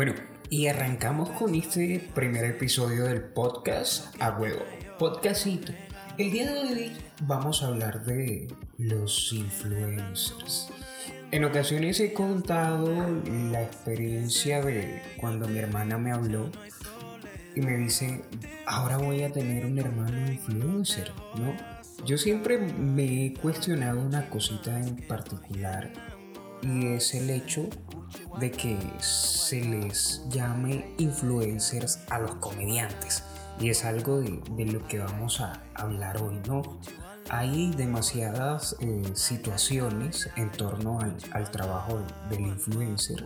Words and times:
Bueno, 0.00 0.14
y 0.48 0.66
arrancamos 0.66 1.28
con 1.28 1.54
este 1.54 2.00
primer 2.14 2.46
episodio 2.46 3.04
del 3.04 3.20
podcast 3.20 4.14
a 4.18 4.30
huevo, 4.30 4.62
podcastito. 4.98 5.74
El 6.16 6.30
día 6.30 6.50
de 6.50 6.58
hoy 6.58 6.92
vamos 7.20 7.62
a 7.62 7.66
hablar 7.66 8.02
de 8.06 8.48
los 8.78 9.30
influencers. 9.34 10.70
En 11.32 11.44
ocasiones 11.44 12.00
he 12.00 12.14
contado 12.14 12.88
la 13.52 13.62
experiencia 13.62 14.62
de 14.62 15.02
cuando 15.18 15.46
mi 15.46 15.58
hermana 15.58 15.98
me 15.98 16.12
habló 16.12 16.50
y 17.54 17.60
me 17.60 17.76
dice, 17.76 18.22
ahora 18.66 18.96
voy 18.96 19.22
a 19.24 19.30
tener 19.30 19.66
un 19.66 19.78
hermano 19.78 20.32
influencer, 20.32 21.12
¿no? 21.34 21.54
Yo 22.06 22.16
siempre 22.16 22.56
me 22.56 23.26
he 23.26 23.34
cuestionado 23.34 24.00
una 24.00 24.30
cosita 24.30 24.80
en 24.80 24.96
particular 25.06 25.92
y 26.62 26.86
es 26.86 27.14
el 27.14 27.28
hecho 27.28 27.68
de 28.38 28.50
que 28.50 28.78
se 29.00 29.60
les 29.60 30.22
llame 30.28 30.94
influencers 30.98 32.00
a 32.10 32.18
los 32.18 32.34
comediantes. 32.36 33.24
Y 33.60 33.68
es 33.68 33.84
algo 33.84 34.20
de, 34.20 34.64
lo 34.66 34.86
que 34.86 34.98
vamos 34.98 35.40
a 35.40 35.62
hablar 35.74 36.22
hoy, 36.22 36.40
¿no? 36.46 36.62
Hay 37.28 37.72
demasiadas 37.76 38.74
eh, 38.80 39.02
situaciones 39.14 40.30
en 40.36 40.50
torno 40.50 40.98
al, 41.00 41.50
trabajo 41.50 42.02
del 42.30 42.40
influencer, 42.40 43.24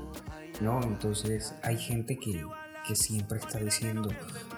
¿no? 0.61 0.83
Entonces 0.83 1.55
hay 1.63 1.79
gente 1.79 2.19
que, 2.19 2.45
que 2.87 2.97
siempre 2.97 3.39
está 3.39 3.61
diciendo, 3.61 4.11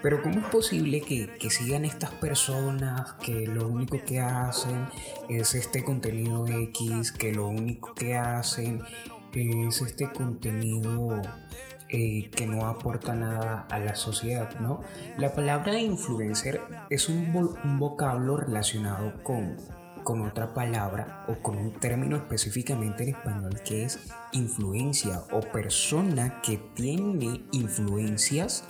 pero 0.03 0.23
¿cómo 0.23 0.41
es 0.41 0.47
posible 0.47 1.03
que, 1.03 1.37
que, 1.39 1.51
sigan 1.51 1.85
estas 1.85 2.11
personas 2.13 3.13
que 3.25 3.47
lo 3.47 3.69
único 3.69 4.03
que 4.05 4.21
hacen 4.21 4.89
es 5.29 5.55
este 5.55 5.85
contenido 5.85 6.47
X, 6.49 7.13
que 7.13 7.33
lo 7.33 7.49
único 7.49 7.95
que 7.95 8.17
hacen 8.17 8.83
es 9.37 9.83
este 9.83 10.11
contenido 10.11 11.21
eh, 11.89 12.31
que 12.31 12.47
no 12.47 12.67
aporta 12.67 13.15
nada 13.15 13.67
a 13.71 13.79
la 13.79 13.95
sociedad, 13.95 14.59
¿no? 14.61 14.81
La 15.19 15.35
palabra 15.35 15.79
influencer 15.79 16.61
es 16.91 17.09
un, 17.09 17.35
un 17.63 17.79
vocablo 17.79 18.39
relacionado 18.39 19.23
con, 19.23 19.57
con 20.03 20.23
otra 20.23 20.55
palabra 20.55 21.25
o 21.29 21.35
con 21.43 21.59
un 21.59 21.73
término 21.73 22.17
específicamente 22.17 23.03
en 23.03 23.11
español 23.11 23.61
que 23.63 23.85
es 23.85 24.01
influencia 24.33 25.23
o 25.31 25.41
persona 25.41 26.41
que 26.41 26.59
tiene 26.75 27.45
influencias 27.53 28.65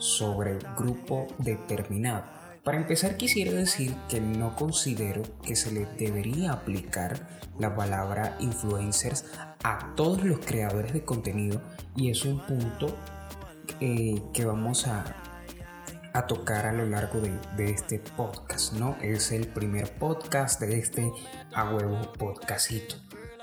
sobre 0.00 0.52
el 0.52 0.66
grupo 0.76 1.28
determinado. 1.38 2.37
Para 2.68 2.80
empezar 2.80 3.16
quisiera 3.16 3.52
decir 3.52 3.94
que 4.10 4.20
no 4.20 4.54
considero 4.54 5.22
que 5.42 5.56
se 5.56 5.72
le 5.72 5.86
debería 5.98 6.52
aplicar 6.52 7.40
la 7.58 7.74
palabra 7.74 8.36
influencers 8.40 9.24
a 9.64 9.94
todos 9.96 10.22
los 10.22 10.40
creadores 10.40 10.92
de 10.92 11.02
contenido 11.02 11.62
y 11.96 12.10
es 12.10 12.26
un 12.26 12.44
punto 12.44 12.94
eh, 13.80 14.20
que 14.34 14.44
vamos 14.44 14.86
a, 14.86 15.02
tocar 16.28 16.66
a 16.66 16.74
lo 16.74 16.84
largo 16.84 17.20
de, 17.22 17.32
de, 17.56 17.70
este 17.70 18.00
podcast, 18.00 18.74
¿no? 18.74 18.98
Es 19.00 19.32
el 19.32 19.46
primer 19.46 19.90
podcast 19.94 20.60
de 20.60 20.78
este 20.78 21.10
a 21.54 21.72
huevo 21.72 22.12
podcastito. 22.18 22.96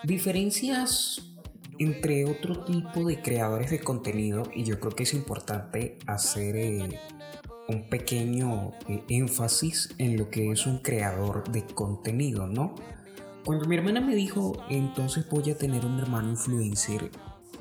Diferencias 0.03 1.23
entre 1.79 2.25
otro 2.25 2.63
tipo 2.63 3.03
de 3.03 3.23
creadores 3.23 3.71
de 3.71 3.79
contenido 3.79 4.43
y 4.53 4.65
yo 4.65 4.79
creo 4.79 4.91
que 4.91 5.01
es 5.01 5.15
importante 5.15 5.97
hacer 6.05 6.55
eh, 6.57 6.99
un 7.67 7.89
pequeño 7.89 8.73
eh, 8.87 9.03
énfasis 9.09 9.93
en 9.97 10.17
lo 10.17 10.29
que 10.29 10.51
es 10.51 10.65
un 10.67 10.79
creador 10.79 11.49
de 11.51 11.65
contenido, 11.65 12.47
¿no? 12.47 12.75
Cuando 13.43 13.65
mi 13.65 13.75
hermana 13.75 14.01
me 14.01 14.15
dijo, 14.15 14.57
entonces 14.69 15.27
voy 15.29 15.51
a 15.51 15.57
tener 15.57 15.85
un 15.85 15.99
hermano 15.99 16.29
influencer, 16.29 17.11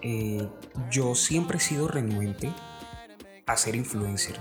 eh, 0.02 0.46
yo 0.90 1.14
siempre 1.14 1.58
he 1.58 1.60
sido 1.60 1.88
renuente 1.88 2.52
a 3.46 3.56
ser 3.56 3.76
influencer. 3.76 4.36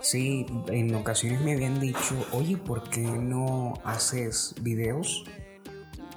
Sí, 0.00 0.46
en 0.68 0.94
ocasiones 0.94 1.40
me 1.40 1.52
habían 1.52 1.80
dicho, 1.80 2.14
oye, 2.32 2.56
¿por 2.56 2.88
qué 2.90 3.02
no 3.02 3.74
haces 3.84 4.54
videos 4.60 5.24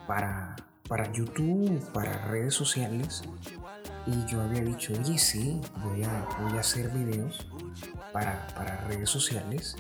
para, 0.06 0.56
para 0.88 1.12
YouTube, 1.12 1.80
para 1.94 2.28
redes 2.28 2.54
sociales? 2.54 3.24
Y 4.10 4.26
yo 4.26 4.42
había 4.42 4.62
dicho, 4.64 4.94
oye, 5.00 5.20
sí, 5.20 5.62
voy 5.84 6.04
a, 6.04 6.28
voy 6.42 6.58
a 6.58 6.62
hacer 6.62 6.90
videos 6.90 7.48
para, 8.12 8.48
para 8.56 8.78
redes 8.88 9.10
sociales 9.10 9.76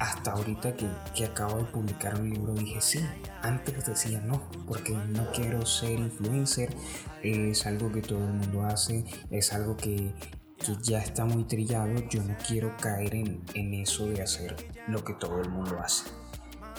hasta 0.00 0.32
ahorita 0.32 0.74
que, 0.76 0.88
que, 1.14 1.26
acabo 1.26 1.58
de 1.58 1.64
publicar 1.64 2.18
un 2.18 2.30
libro 2.30 2.54
dije 2.54 2.80
sí. 2.80 3.06
Antes 3.42 3.84
decía 3.84 4.20
no, 4.20 4.48
porque 4.66 4.94
no 4.94 5.30
quiero 5.32 5.64
ser 5.66 5.98
influencer. 5.98 6.74
Es 7.22 7.66
algo 7.66 7.92
que 7.92 8.00
todo 8.00 8.24
el 8.24 8.32
mundo 8.32 8.62
hace, 8.62 9.04
es 9.30 9.52
algo 9.52 9.76
que, 9.76 10.14
que 10.58 10.76
ya 10.82 11.00
está 11.00 11.26
muy 11.26 11.44
trillado. 11.44 11.92
Yo 12.08 12.22
no 12.22 12.34
quiero 12.48 12.74
caer 12.78 13.14
en, 13.14 13.42
en, 13.54 13.74
eso 13.74 14.06
de 14.06 14.22
hacer 14.22 14.56
lo 14.88 15.04
que 15.04 15.12
todo 15.12 15.40
el 15.42 15.50
mundo 15.50 15.78
hace. 15.78 16.08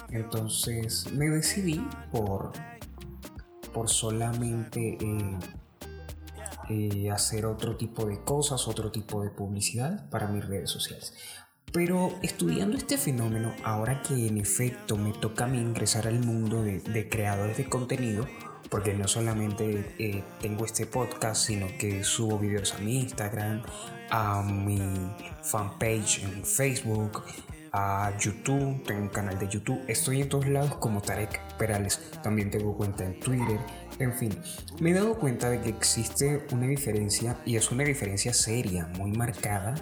Entonces 0.09 1.11
me 1.13 1.29
decidí 1.29 1.87
por, 2.11 2.53
por 3.71 3.89
solamente 3.89 4.97
eh, 5.01 5.39
eh, 6.69 7.11
hacer 7.11 7.45
otro 7.45 7.75
tipo 7.75 8.05
de 8.05 8.23
cosas, 8.23 8.67
otro 8.67 8.91
tipo 8.91 9.23
de 9.23 9.29
publicidad 9.29 10.09
para 10.09 10.27
mis 10.27 10.45
redes 10.45 10.69
sociales. 10.69 11.13
Pero 11.73 12.13
estudiando 12.21 12.77
este 12.77 12.97
fenómeno, 12.97 13.53
ahora 13.63 14.01
que 14.01 14.27
en 14.27 14.37
efecto 14.37 14.97
me 14.97 15.13
toca 15.13 15.45
a 15.45 15.47
mí 15.47 15.57
ingresar 15.57 16.07
al 16.07 16.19
mundo 16.19 16.63
de, 16.63 17.09
creadores 17.09 17.57
de 17.57 17.65
contenido, 17.65 18.27
porque 18.69 18.93
no 18.93 19.07
solamente 19.07 19.95
eh, 19.97 20.23
tengo 20.41 20.65
este 20.65 20.85
podcast, 20.85 21.45
sino 21.45 21.67
que 21.79 22.03
subo 22.03 22.37
videos 22.39 22.73
a 22.73 22.79
mi 22.79 23.01
Instagram, 23.01 23.63
a 24.09 24.41
mi 24.43 24.79
fanpage 25.43 26.23
en 26.23 26.45
Facebook, 26.45 27.23
a 27.71 28.17
YouTube, 28.17 28.83
tengo 28.83 29.01
un 29.01 29.09
canal 29.09 29.39
de 29.39 29.47
YouTube, 29.47 29.81
estoy 29.87 30.21
en 30.21 30.29
todos 30.29 30.47
lados 30.47 30.75
como 30.75 31.01
Tarek 31.01 31.55
Perales, 31.57 32.01
también 32.21 32.51
tengo 32.51 32.75
cuenta 32.75 33.05
en 33.05 33.19
Twitter, 33.19 33.59
en 33.99 34.13
fin, 34.13 34.37
me 34.79 34.91
he 34.91 34.93
dado 34.93 35.17
cuenta 35.17 35.49
de 35.49 35.61
que 35.61 35.69
existe 35.69 36.45
una 36.51 36.67
diferencia 36.67 37.37
y 37.45 37.55
es 37.55 37.71
una 37.71 37.83
diferencia 37.83 38.33
seria, 38.33 38.87
muy 38.97 39.11
marcada 39.11 39.75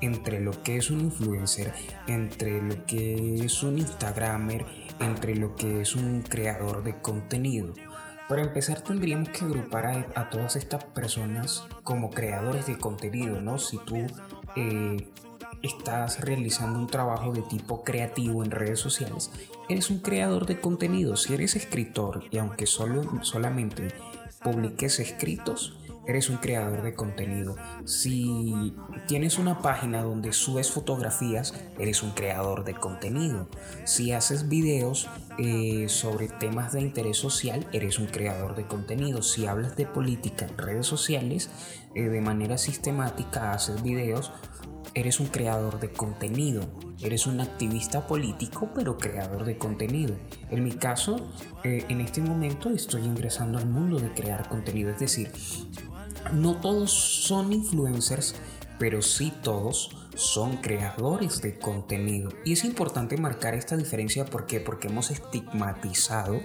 entre 0.00 0.40
lo 0.40 0.62
que 0.62 0.76
es 0.76 0.90
un 0.90 1.00
influencer, 1.00 1.72
entre 2.06 2.62
lo 2.62 2.86
que 2.86 3.44
es 3.44 3.62
un 3.62 3.78
Instagramer, 3.78 4.64
entre 5.00 5.34
lo 5.34 5.54
que 5.54 5.82
es 5.82 5.94
un 5.94 6.22
creador 6.22 6.82
de 6.82 7.00
contenido. 7.00 7.74
Para 8.28 8.42
empezar 8.42 8.82
tendríamos 8.82 9.30
que 9.30 9.44
agrupar 9.44 9.86
a, 10.14 10.28
todas 10.28 10.56
estas 10.56 10.84
personas 10.84 11.64
como 11.82 12.10
creadores 12.10 12.66
de 12.66 12.76
contenido, 12.76 13.40
¿no? 13.40 13.58
Si 13.58 13.78
tú 13.78 13.96
eh, 14.54 15.08
estás 15.62 16.20
realizando 16.20 16.78
un 16.78 16.86
trabajo 16.86 17.32
de 17.32 17.42
tipo 17.42 17.82
creativo 17.82 18.44
en 18.44 18.50
redes 18.50 18.80
sociales, 18.80 19.30
eres 19.68 19.90
un 19.90 20.00
creador 20.00 20.46
de 20.46 20.60
contenido. 20.60 21.16
Si 21.16 21.34
eres 21.34 21.56
escritor 21.56 22.24
y 22.30 22.38
aunque 22.38 22.66
solo, 22.66 23.02
solamente 23.22 23.88
publiques 24.42 25.00
escritos, 25.00 25.78
eres 26.08 26.30
un 26.30 26.38
creador 26.38 26.82
de 26.82 26.94
contenido. 26.94 27.56
Si 27.84 28.74
tienes 29.06 29.38
una 29.38 29.60
página 29.60 30.02
donde 30.02 30.32
subes 30.32 30.70
fotografías, 30.70 31.54
eres 31.78 32.02
un 32.02 32.12
creador 32.12 32.64
de 32.64 32.74
contenido. 32.74 33.46
Si 33.84 34.12
haces 34.12 34.48
videos 34.48 35.06
eh, 35.36 35.84
sobre 35.88 36.28
temas 36.28 36.72
de 36.72 36.80
interés 36.80 37.18
social, 37.18 37.68
eres 37.74 37.98
un 37.98 38.06
creador 38.06 38.56
de 38.56 38.66
contenido. 38.66 39.22
Si 39.22 39.46
hablas 39.46 39.76
de 39.76 39.84
política 39.84 40.46
en 40.46 40.56
redes 40.56 40.86
sociales, 40.86 41.50
eh, 41.94 42.08
de 42.08 42.20
manera 42.22 42.56
sistemática 42.56 43.52
haces 43.52 43.82
videos 43.82 44.32
eres 44.94 45.20
un 45.20 45.26
creador 45.26 45.80
de 45.80 45.90
contenido, 45.90 46.62
eres 47.00 47.26
un 47.26 47.40
activista 47.40 48.06
político 48.06 48.70
pero 48.74 48.98
creador 48.98 49.44
de 49.44 49.58
contenido. 49.58 50.16
En 50.50 50.64
mi 50.64 50.72
caso, 50.72 51.16
eh, 51.64 51.84
en 51.88 52.00
este 52.00 52.20
momento 52.20 52.70
estoy 52.70 53.02
ingresando 53.02 53.58
al 53.58 53.66
mundo 53.66 53.98
de 53.98 54.12
crear 54.12 54.48
contenido, 54.48 54.90
es 54.90 54.98
decir, 54.98 55.30
no 56.32 56.56
todos 56.56 56.90
son 56.90 57.52
influencers, 57.52 58.34
pero 58.78 59.02
sí 59.02 59.32
todos 59.42 59.90
son 60.14 60.56
creadores 60.58 61.40
de 61.42 61.58
contenido. 61.58 62.30
Y 62.44 62.52
es 62.52 62.64
importante 62.64 63.16
marcar 63.16 63.54
esta 63.54 63.76
diferencia 63.76 64.24
porque 64.24 64.60
porque 64.60 64.88
hemos 64.88 65.10
estigmatizado 65.10 66.40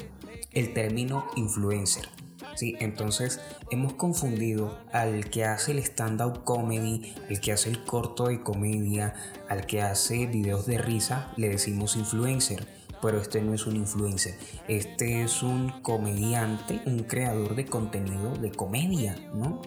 el 0.52 0.74
término 0.74 1.26
influencer. 1.36 2.08
Sí, 2.56 2.76
entonces 2.80 3.40
hemos 3.72 3.94
confundido 3.94 4.78
al 4.92 5.30
que 5.30 5.46
hace 5.46 5.72
el 5.72 5.80
stand-up 5.80 6.44
comedy, 6.44 7.14
al 7.30 7.40
que 7.40 7.52
hace 7.52 7.70
el 7.70 7.84
corto 7.84 8.28
de 8.28 8.42
comedia, 8.42 9.16
al 9.50 9.66
que 9.66 9.82
hace 9.82 10.28
videos 10.28 10.66
de 10.66 10.78
risa, 10.78 11.32
le 11.36 11.50
decimos 11.50 11.96
influencer. 11.96 12.68
Pero 13.02 13.20
este 13.20 13.42
no 13.42 13.54
es 13.54 13.66
un 13.68 13.76
influencer, 13.76 14.36
este 14.70 15.24
es 15.24 15.44
un 15.44 15.82
comediante, 15.82 16.82
un 16.86 17.00
creador 17.00 17.54
de 17.54 17.66
contenido 17.66 18.34
de 18.38 18.52
comedia, 18.52 19.18
¿no? 19.34 19.62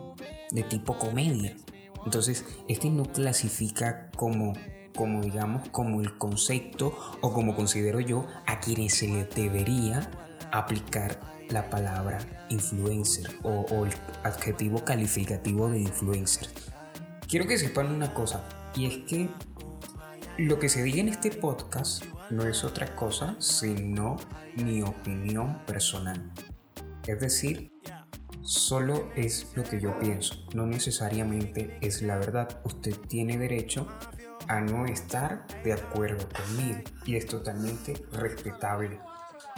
De 0.52 0.62
tipo 0.62 0.96
comedia. 0.96 1.54
Entonces, 2.06 2.46
este 2.66 2.88
no 2.88 3.04
clasifica 3.04 4.10
como 4.16 4.54
como 4.96 5.20
digamos 5.20 5.68
como 5.68 6.00
el 6.00 6.16
concepto 6.16 6.96
o 7.20 7.34
como 7.34 7.54
considero 7.54 8.00
yo 8.00 8.26
a 8.46 8.60
quienes 8.60 8.94
se 8.94 9.06
debería 9.34 10.10
aplicar 10.50 11.35
la 11.50 11.68
palabra 11.70 12.18
influencer 12.48 13.30
o, 13.42 13.84
el 13.84 13.92
adjetivo 14.24 14.84
calificativo 14.84 15.68
de 15.70 15.80
influencer. 15.80 16.48
Quiero 17.28 17.46
que 17.46 17.58
sepan 17.58 17.92
una 17.92 18.12
cosa, 18.14 18.44
y 18.74 18.86
es 18.86 18.96
que 19.08 19.28
lo 20.38 20.58
que 20.58 20.68
se 20.68 20.82
diga 20.82 21.00
en 21.00 21.08
este 21.08 21.30
podcast 21.30 22.04
no 22.30 22.46
es 22.46 22.64
otra 22.64 22.94
cosa 22.94 23.36
sino 23.38 24.16
mi 24.56 24.82
opinión 24.82 25.64
personal. 25.66 26.32
Es 27.06 27.20
decir, 27.20 27.72
solo 28.42 29.10
es 29.16 29.52
lo 29.54 29.64
que 29.64 29.80
yo 29.80 29.98
pienso, 29.98 30.34
no 30.54 30.66
necesariamente 30.66 31.78
es 31.80 32.02
la 32.02 32.16
verdad. 32.18 32.60
Usted 32.64 32.96
tiene 33.08 33.38
derecho 33.38 33.88
a 34.48 34.60
no 34.60 34.86
estar 34.86 35.46
de 35.64 35.72
acuerdo 35.72 36.28
conmigo 36.28 36.80
y 37.04 37.16
es 37.16 37.26
totalmente 37.26 37.94
respetable. 38.12 39.00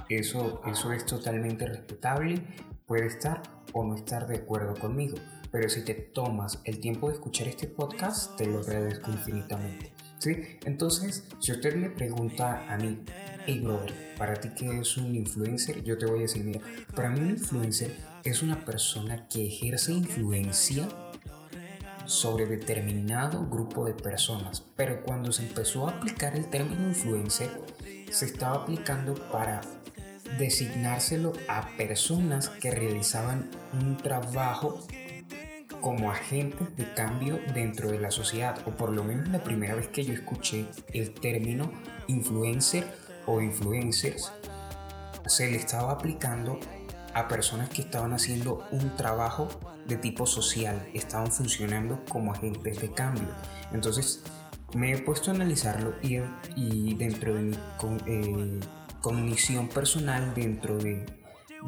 Eso, 0.09 0.63
eso 0.67 0.93
es 0.93 1.05
totalmente 1.05 1.67
respetable, 1.67 2.43
puede 2.87 3.07
estar 3.07 3.43
o 3.73 3.85
no 3.85 3.95
estar 3.95 4.27
de 4.27 4.37
acuerdo 4.37 4.75
conmigo, 4.75 5.19
pero 5.51 5.69
si 5.69 5.83
te 5.85 5.95
tomas 5.95 6.61
el 6.65 6.81
tiempo 6.81 7.09
de 7.09 7.15
escuchar 7.15 7.49
este 7.49 7.67
podcast, 7.67 8.37
te 8.37 8.47
lo 8.47 8.61
agradezco 8.61 9.11
infinitamente. 9.11 9.93
¿Sí? 10.19 10.33
Entonces, 10.65 11.29
si 11.39 11.53
usted 11.53 11.77
me 11.77 11.91
pregunta 11.91 12.67
a 12.69 12.77
mí, 12.77 13.05
hey 13.47 13.65
¿para 14.17 14.35
ti 14.35 14.49
qué 14.57 14.81
es 14.81 14.97
un 14.97 15.15
influencer? 15.15 15.85
Yo 15.85 15.97
te 15.97 16.07
voy 16.07 16.19
a 16.19 16.23
decir, 16.23 16.43
mira, 16.43 16.61
para 16.95 17.11
mí 17.11 17.21
un 17.21 17.31
influencer 17.31 17.95
es 18.25 18.43
una 18.43 18.65
persona 18.65 19.29
que 19.29 19.47
ejerce 19.47 19.93
influencia 19.93 20.89
sobre 22.05 22.47
determinado 22.47 23.47
grupo 23.49 23.85
de 23.85 23.93
personas, 23.93 24.65
pero 24.75 25.03
cuando 25.03 25.31
se 25.31 25.47
empezó 25.47 25.87
a 25.87 25.93
aplicar 25.93 26.35
el 26.35 26.49
término 26.49 26.89
influencer, 26.89 27.51
se 28.11 28.25
estaba 28.25 28.63
aplicando 28.63 29.15
para 29.31 29.61
designárselo 30.39 31.33
a 31.49 31.69
personas 31.77 32.49
que 32.49 32.71
realizaban 32.71 33.49
un 33.81 33.97
trabajo 33.97 34.81
como 35.81 36.11
agentes 36.11 36.77
de 36.77 36.93
cambio 36.95 37.41
dentro 37.55 37.91
de 37.91 38.01
la 38.01 38.11
sociedad, 38.11 38.59
o 38.67 38.73
por 38.73 38.93
lo 38.93 39.05
menos 39.05 39.29
la 39.29 39.43
primera 39.43 39.75
vez 39.75 39.89
que 39.89 40.05
yo 40.05 40.13
escuché 40.13 40.67
el 40.93 41.13
término 41.13 41.71
influencer 42.09 42.85
o 43.27 43.41
influencers, 43.41 44.33
se 45.27 45.51
le 45.51 45.57
estaba 45.57 45.93
aplicando 45.93 46.59
a 47.15 47.29
personas 47.29 47.69
que 47.69 47.83
estaban 47.83 48.13
haciendo 48.13 48.67
un 48.71 48.95
trabajo 48.97 49.49
de 49.87 49.97
tipo 49.97 50.27
social, 50.27 50.89
estaban 50.95 51.31
funcionando 51.31 52.05
como 52.09 52.33
agentes 52.33 52.81
de 52.81 52.91
cambio. 52.91 53.29
Entonces 53.73 54.23
me 54.75 54.93
he 54.93 54.99
puesto 54.99 55.31
a 55.31 55.35
analizarlo 55.35 55.95
y, 56.03 56.95
dentro 56.95 57.35
de 57.35 57.43
mi 57.43 57.57
eh, 58.07 58.61
cognición 59.09 59.69
personal, 59.69 60.35
dentro 60.35 60.77
de, 60.77 61.07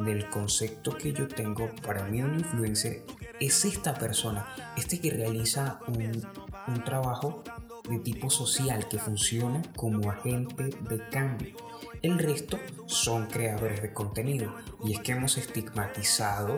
del 0.04 0.28
concepto 0.28 0.94
que 0.94 1.14
yo 1.14 1.26
tengo, 1.26 1.70
para 1.86 2.04
mí 2.04 2.20
un 2.20 2.34
influencer 2.34 3.02
es 3.40 3.64
esta 3.64 3.94
persona, 3.94 4.46
este 4.76 5.00
que 5.00 5.10
realiza 5.10 5.80
un, 5.86 6.22
un 6.68 6.84
trabajo 6.84 7.42
de 7.88 7.98
tipo 8.00 8.28
social 8.28 8.88
que 8.88 8.98
funciona 8.98 9.62
como 9.74 10.10
agente 10.10 10.64
de 10.86 11.08
cambio. 11.08 11.56
El 12.02 12.18
resto 12.18 12.58
son 12.84 13.24
creadores 13.24 13.80
de 13.80 13.94
contenido 13.94 14.54
y 14.84 14.92
es 14.92 15.00
que 15.00 15.12
hemos 15.12 15.38
estigmatizado 15.38 16.56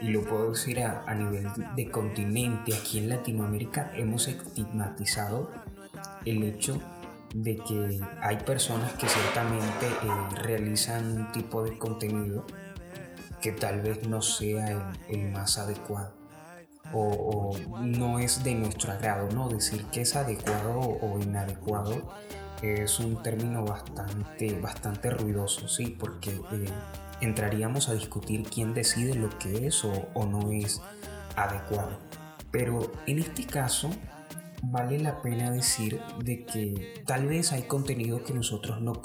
y 0.00 0.10
lo 0.10 0.22
puedo 0.22 0.50
decir 0.50 0.84
a, 0.84 1.12
nivel 1.16 1.48
de 1.74 1.90
continente, 1.90 2.76
aquí 2.76 2.98
en 2.98 3.08
Latinoamérica 3.08 3.90
hemos 3.96 4.28
estigmatizado 4.28 5.50
el 6.24 6.44
hecho 6.44 6.80
de 7.34 7.56
que 7.56 8.00
hay 8.20 8.36
personas 8.38 8.92
que 8.92 9.08
ciertamente 9.08 9.86
eh, 9.86 10.34
realizan 10.42 11.20
un 11.20 11.32
tipo 11.32 11.62
de 11.62 11.78
contenido 11.78 12.44
que 13.40 13.52
tal 13.52 13.80
vez 13.80 14.06
no 14.06 14.22
sea 14.22 14.92
el, 15.08 15.32
más 15.32 15.58
adecuado 15.58 16.14
o, 16.92 17.56
no 17.80 18.18
es 18.18 18.44
de 18.44 18.54
nuestro 18.54 18.92
agrado, 18.92 19.28
¿no? 19.32 19.48
Decir 19.48 19.84
que 19.86 20.02
es 20.02 20.14
adecuado 20.14 20.78
o 20.78 21.18
inadecuado 21.20 22.02
es 22.62 23.00
un 23.00 23.22
término 23.22 23.64
bastante, 23.64 24.58
bastante 24.60 25.10
ruidoso, 25.10 25.68
sí, 25.68 25.96
porque 25.98 26.30
eh, 26.30 26.68
entraríamos 27.20 27.88
a 27.88 27.94
discutir 27.94 28.44
quién 28.44 28.72
decide 28.72 29.14
lo 29.14 29.30
que 29.38 29.66
es 29.66 29.84
o, 29.84 30.26
no 30.26 30.50
es 30.52 30.80
adecuado. 31.36 31.98
Pero 32.50 32.92
en 33.06 33.18
este 33.18 33.46
caso 33.46 33.90
vale 34.62 34.98
la 34.98 35.20
pena 35.20 35.50
decir 35.50 36.00
de 36.24 36.44
que 36.44 37.02
tal 37.06 37.26
vez 37.26 37.52
hay 37.52 37.62
contenido 37.62 38.22
que 38.22 38.32
nosotros 38.32 38.80
no 38.80 39.02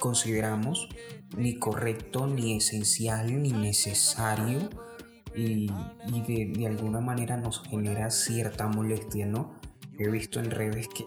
consideramos 0.00 0.88
ni 1.36 1.58
correcto, 1.58 2.26
ni 2.26 2.56
esencial, 2.56 3.42
ni 3.42 3.52
necesario 3.52 4.70
y, 5.34 5.68
de, 6.26 6.66
alguna 6.66 7.00
manera 7.00 7.36
nos 7.36 7.62
genera 7.62 8.10
cierta 8.10 8.66
molestia, 8.66 9.26
¿no? 9.26 9.54
He 9.98 10.08
visto 10.08 10.40
en 10.40 10.50
redes 10.50 10.88
que, 10.88 11.04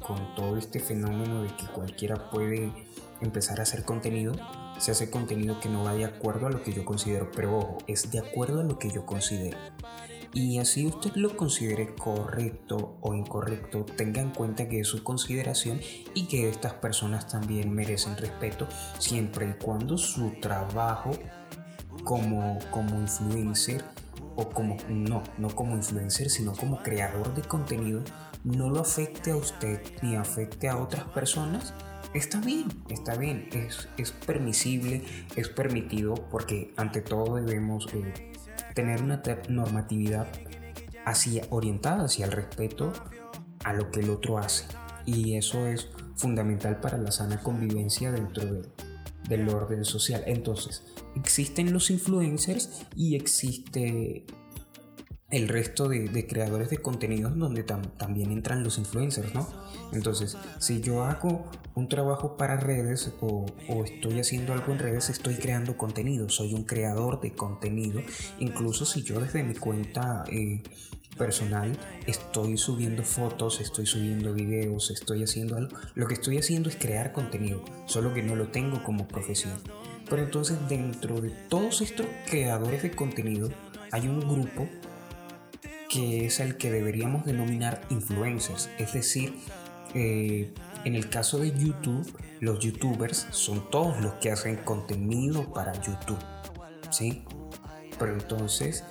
con 0.00 0.34
todo 0.34 0.56
este 0.56 0.80
fenómeno 0.80 1.42
de 1.42 1.48
que 1.48 1.66
cualquiera 1.66 2.30
puede 2.30 2.72
empezar 3.20 3.60
a 3.60 3.62
hacer 3.62 3.84
contenido, 3.84 4.34
se 4.78 4.90
hace 4.90 5.10
contenido 5.10 5.60
que 5.60 5.68
no 5.68 5.84
va 5.84 5.94
de 5.94 6.04
acuerdo 6.04 6.46
a 6.46 6.50
lo 6.50 6.62
que 6.62 6.72
yo 6.72 6.84
considero, 6.84 7.30
pero 7.34 7.58
ojo, 7.58 7.78
es 7.86 8.10
de 8.10 8.18
acuerdo 8.18 8.60
a 8.60 8.64
lo 8.64 8.78
que 8.78 8.90
yo 8.90 9.06
considero. 9.06 9.58
Y 10.36 10.58
así 10.58 10.86
usted 10.86 11.12
lo 11.14 11.34
considere 11.34 11.94
correcto 11.94 12.98
o 13.00 13.14
incorrecto, 13.14 13.86
tenga 13.86 14.20
en 14.20 14.28
cuenta 14.28 14.68
que 14.68 14.80
es 14.80 14.86
su 14.86 15.02
consideración 15.02 15.80
y 16.12 16.26
que 16.26 16.50
estas 16.50 16.74
personas 16.74 17.26
también 17.26 17.72
merecen 17.72 18.18
respeto 18.18 18.68
siempre 18.98 19.48
y 19.48 19.64
cuando 19.64 19.96
su 19.96 20.32
trabajo 20.42 21.12
como, 22.04 22.58
como 22.70 23.00
influencer 23.00 23.82
o 24.36 24.50
como, 24.50 24.76
no, 24.90 25.22
no 25.38 25.48
como 25.48 25.74
influencer, 25.74 26.28
sino 26.28 26.52
como 26.52 26.82
creador 26.82 27.34
de 27.34 27.40
contenido, 27.40 28.02
no 28.44 28.68
lo 28.68 28.80
afecte 28.80 29.30
a 29.30 29.36
usted 29.36 29.80
ni 30.02 30.16
afecte 30.16 30.68
a 30.68 30.76
otras 30.76 31.04
personas 31.04 31.72
está 32.12 32.40
bien, 32.40 32.66
está 32.90 33.16
bien, 33.16 33.48
es, 33.52 33.88
es 33.96 34.12
permisible, 34.12 35.02
es 35.34 35.48
permitido 35.48 36.14
porque 36.30 36.72
ante 36.76 37.00
todo 37.00 37.36
debemos 37.36 37.86
eh, 37.94 38.32
tener 38.74 39.02
una 39.02 39.22
normatividad 39.48 40.26
hacia, 41.04 41.44
orientada 41.50 42.04
hacia 42.04 42.26
el 42.26 42.32
respeto 42.32 42.92
a 43.64 43.72
lo 43.72 43.90
que 43.90 44.00
el 44.00 44.10
otro 44.10 44.38
hace. 44.38 44.64
Y 45.04 45.36
eso 45.36 45.66
es 45.66 45.88
fundamental 46.16 46.80
para 46.80 46.98
la 46.98 47.12
sana 47.12 47.42
convivencia 47.42 48.10
dentro 48.10 48.44
del 49.28 49.48
orden 49.48 49.84
social. 49.84 50.22
Entonces, 50.26 50.82
existen 51.14 51.72
los 51.72 51.90
influencers 51.90 52.86
y 52.94 53.16
existe 53.16 54.24
el 55.30 55.48
resto 55.48 55.88
de, 55.88 56.26
creadores 56.26 56.70
de 56.70 56.78
contenidos 56.78 57.36
donde 57.36 57.64
también 57.64 58.30
entran 58.30 58.62
los 58.62 58.78
influencers, 58.78 59.34
¿no? 59.34 59.48
Entonces, 59.92 60.36
si 60.60 60.80
yo 60.80 61.04
hago 61.04 61.50
un 61.74 61.88
trabajo 61.88 62.36
para 62.36 62.56
redes 62.56 63.12
o, 63.20 63.46
estoy 63.84 64.20
haciendo 64.20 64.52
algo 64.52 64.72
en 64.72 64.78
redes, 64.78 65.10
estoy 65.10 65.34
creando 65.34 65.76
contenido, 65.76 66.28
soy 66.28 66.54
un 66.54 66.62
creador 66.62 67.20
de 67.20 67.32
contenido. 67.32 68.00
Incluso 68.38 68.84
si 68.84 69.02
yo 69.02 69.20
desde 69.20 69.42
mi 69.42 69.54
cuenta 69.54 70.24
eh, 70.30 70.62
personal 71.18 71.76
estoy 72.06 72.56
subiendo 72.56 73.02
fotos, 73.02 73.60
estoy 73.60 73.86
subiendo 73.86 74.32
videos, 74.32 74.92
estoy 74.92 75.24
haciendo 75.24 75.56
algo, 75.56 75.76
lo 75.96 76.06
que 76.06 76.14
estoy 76.14 76.38
haciendo 76.38 76.68
es 76.68 76.76
crear 76.76 77.12
contenido, 77.12 77.64
solo 77.86 78.14
que 78.14 78.22
no 78.22 78.36
lo 78.36 78.48
tengo 78.48 78.84
como 78.84 79.08
profesión. 79.08 79.54
Pero 80.08 80.22
entonces 80.22 80.56
dentro 80.68 81.20
de 81.20 81.30
todos 81.30 81.80
estos 81.80 82.06
creadores 82.30 82.84
de 82.84 82.92
contenido 82.92 83.48
hay 83.90 84.06
un 84.06 84.20
grupo 84.20 84.68
que 85.88 86.26
es 86.26 86.40
el 86.40 86.56
que 86.56 86.70
deberíamos 86.70 87.24
denominar 87.24 87.80
influencers, 87.90 88.70
es 88.78 88.92
decir, 88.92 89.34
eh, 89.94 90.52
en 90.84 90.94
el 90.94 91.08
caso 91.08 91.38
de 91.38 91.52
YouTube, 91.52 92.06
los 92.40 92.60
youtubers 92.60 93.26
son 93.30 93.70
todos 93.70 94.00
los 94.00 94.14
que 94.14 94.30
hacen 94.30 94.56
contenido 94.56 95.52
para 95.52 95.72
YouTube, 95.80 96.18
¿sí? 96.90 97.24
Pero 97.98 98.12
entonces, 98.12 98.84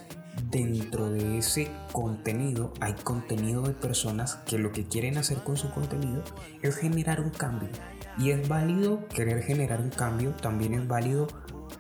dentro 0.50 1.10
de 1.10 1.38
ese 1.38 1.72
contenido 1.92 2.74
hay 2.80 2.94
contenido 2.94 3.62
de 3.62 3.74
personas 3.74 4.36
que 4.48 4.58
lo 4.58 4.72
que 4.72 4.86
quieren 4.86 5.18
hacer 5.18 5.38
con 5.44 5.58
su 5.58 5.72
contenido 5.72 6.24
es 6.62 6.76
generar 6.76 7.22
un 7.22 7.30
cambio. 7.30 7.70
Y 8.18 8.32
es 8.32 8.48
válido 8.48 9.08
querer 9.10 9.44
generar 9.44 9.82
un 9.82 9.90
cambio, 9.90 10.32
también 10.32 10.74
es 10.74 10.88
válido 10.88 11.28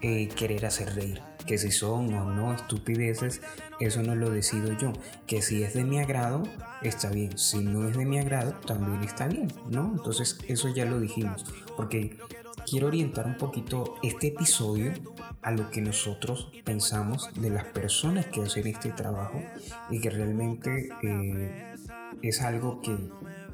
eh, 0.01 0.27
querer 0.27 0.65
hacer 0.65 0.93
reír 0.93 1.21
que 1.45 1.57
si 1.57 1.71
son 1.71 2.13
o 2.13 2.25
no 2.33 2.53
estupideces, 2.53 3.41
eso 3.79 4.01
no 4.03 4.15
lo 4.15 4.29
decido 4.29 4.73
yo. 4.77 4.93
Que 5.27 5.41
si 5.41 5.63
es 5.63 5.73
de 5.73 5.83
mi 5.83 5.99
agrado, 5.99 6.43
está 6.81 7.09
bien. 7.09 7.37
Si 7.37 7.59
no 7.59 7.87
es 7.87 7.95
de 7.95 8.05
mi 8.05 8.19
agrado, 8.19 8.53
también 8.65 9.03
está 9.03 9.27
bien, 9.27 9.51
¿no? 9.69 9.93
Entonces 9.95 10.37
eso 10.47 10.69
ya 10.69 10.85
lo 10.85 10.99
dijimos. 10.99 11.45
Porque 11.77 12.17
quiero 12.65 12.87
orientar 12.87 13.27
un 13.27 13.37
poquito 13.37 13.95
este 14.01 14.27
episodio 14.27 14.93
a 15.41 15.51
lo 15.51 15.69
que 15.69 15.81
nosotros 15.81 16.51
pensamos 16.63 17.29
de 17.35 17.51
las 17.51 17.65
personas 17.65 18.25
que 18.27 18.41
hacen 18.41 18.67
este 18.67 18.89
trabajo 18.89 19.41
y 19.89 20.01
que 20.01 20.09
realmente 20.09 20.89
eh, 21.03 21.75
es 22.23 22.41
algo 22.41 22.81
que, 22.81 22.97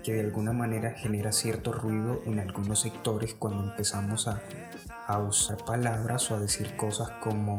que 0.04 0.14
de 0.14 0.22
alguna 0.22 0.54
manera 0.54 0.92
genera 0.92 1.34
cierto 1.34 1.74
ruido 1.74 2.22
en 2.26 2.40
algunos 2.40 2.80
sectores 2.80 3.34
cuando 3.34 3.64
empezamos 3.64 4.30
a 4.30 4.42
a 5.14 5.20
usar 5.20 5.58
palabras 5.66 6.32
o 6.32 6.36
a 6.36 6.40
decir 6.40 6.76
cosas 6.76 7.10
como 7.22 7.58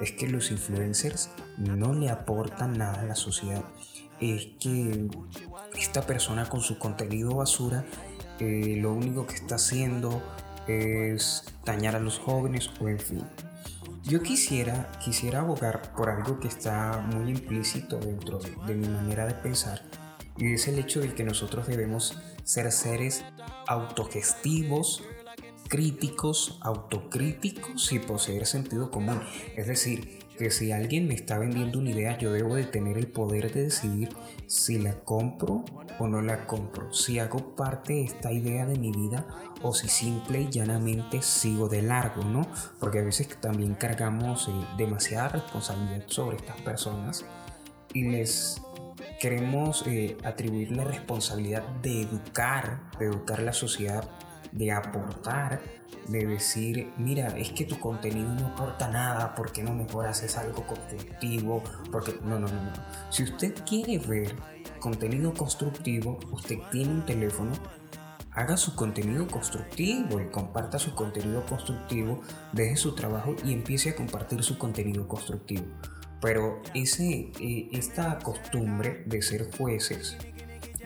es 0.00 0.12
que 0.12 0.28
los 0.28 0.50
influencers 0.50 1.30
no 1.58 1.92
le 1.92 2.10
aportan 2.10 2.78
nada 2.78 3.00
a 3.00 3.04
la 3.04 3.14
sociedad. 3.14 3.64
Es 4.20 4.48
que 4.58 5.08
esta 5.78 6.02
persona 6.02 6.48
con 6.48 6.60
su 6.60 6.78
contenido 6.78 7.34
basura 7.34 7.84
eh, 8.38 8.76
lo 8.80 8.92
único 8.92 9.26
que 9.26 9.34
está 9.34 9.56
haciendo 9.56 10.22
es 10.66 11.44
dañar 11.64 11.96
a 11.96 12.00
los 12.00 12.18
jóvenes 12.18 12.70
o 12.80 12.88
en 12.88 12.98
fin. 12.98 13.24
Yo 14.02 14.22
quisiera, 14.22 14.90
quisiera 15.04 15.40
abogar 15.40 15.92
por 15.94 16.08
algo 16.08 16.40
que 16.40 16.48
está 16.48 17.04
muy 17.12 17.30
implícito 17.30 17.98
dentro 17.98 18.38
de 18.38 18.74
mi 18.74 18.88
manera 18.88 19.26
de 19.26 19.34
pensar 19.34 19.82
y 20.40 20.54
es 20.54 20.66
el 20.68 20.78
hecho 20.78 21.00
de 21.00 21.12
que 21.12 21.22
nosotros 21.22 21.66
debemos 21.66 22.18
ser 22.44 22.72
seres 22.72 23.24
autogestivos, 23.66 25.04
críticos, 25.70 26.58
autocríticos 26.62 27.92
y 27.92 28.00
poseer 28.00 28.44
sentido 28.44 28.90
común. 28.90 29.22
Es 29.56 29.68
decir, 29.68 30.18
que 30.36 30.50
si 30.50 30.72
alguien 30.72 31.06
me 31.06 31.14
está 31.14 31.38
vendiendo 31.38 31.78
una 31.78 31.90
idea, 31.90 32.18
yo 32.18 32.32
debo 32.32 32.56
de 32.56 32.64
tener 32.64 32.98
el 32.98 33.06
poder 33.06 33.52
de 33.52 33.64
decidir 33.64 34.08
si 34.46 34.78
la 34.78 34.98
compro 35.00 35.64
o 35.98 36.08
no 36.08 36.22
la 36.22 36.46
compro, 36.46 36.92
si 36.92 37.18
hago 37.18 37.54
parte 37.54 37.92
de 37.92 38.04
esta 38.04 38.32
idea 38.32 38.66
de 38.66 38.78
mi 38.78 38.90
vida 38.90 39.26
o 39.62 39.72
si 39.72 39.88
simple 39.88 40.40
y 40.40 40.50
llanamente 40.50 41.22
sigo 41.22 41.68
de 41.68 41.82
largo, 41.82 42.24
¿no? 42.24 42.48
Porque 42.80 42.98
a 42.98 43.04
veces 43.04 43.28
también 43.40 43.74
cargamos 43.74 44.48
eh, 44.48 44.52
demasiada 44.76 45.28
responsabilidad 45.28 46.04
sobre 46.06 46.38
estas 46.38 46.60
personas 46.62 47.24
y 47.92 48.08
les 48.08 48.60
queremos 49.20 49.84
eh, 49.86 50.16
atribuir 50.24 50.72
la 50.72 50.84
responsabilidad 50.84 51.62
de 51.82 52.02
educar, 52.02 52.90
de 52.98 53.06
educar 53.06 53.40
la 53.42 53.52
sociedad, 53.52 54.08
de 54.52 54.72
aportar, 54.72 55.60
de 56.08 56.26
decir, 56.26 56.92
mira, 56.96 57.28
es 57.38 57.52
que 57.52 57.64
tu 57.64 57.78
contenido 57.78 58.28
no 58.34 58.48
aporta 58.48 58.88
nada, 58.88 59.34
¿por 59.34 59.52
qué 59.52 59.62
no 59.62 59.72
mejor 59.72 60.06
haces 60.06 60.36
algo 60.36 60.66
constructivo? 60.66 61.62
Porque 61.90 62.18
no, 62.22 62.38
no, 62.38 62.48
no, 62.48 62.62
no. 62.62 62.72
Si 63.10 63.22
usted 63.22 63.54
quiere 63.64 63.98
ver 63.98 64.34
contenido 64.80 65.32
constructivo, 65.32 66.18
usted 66.32 66.58
tiene 66.70 66.92
un 66.92 67.06
teléfono, 67.06 67.52
haga 68.32 68.56
su 68.56 68.74
contenido 68.74 69.26
constructivo 69.26 70.20
y 70.20 70.26
comparta 70.26 70.78
su 70.78 70.94
contenido 70.94 71.44
constructivo, 71.46 72.20
deje 72.52 72.76
su 72.76 72.94
trabajo 72.94 73.34
y 73.44 73.52
empiece 73.52 73.90
a 73.90 73.96
compartir 73.96 74.42
su 74.42 74.58
contenido 74.58 75.06
constructivo. 75.06 75.64
Pero 76.20 76.60
ese, 76.74 77.32
eh, 77.40 77.68
esta 77.72 78.18
costumbre 78.18 79.04
de 79.06 79.22
ser 79.22 79.50
jueces, 79.56 80.16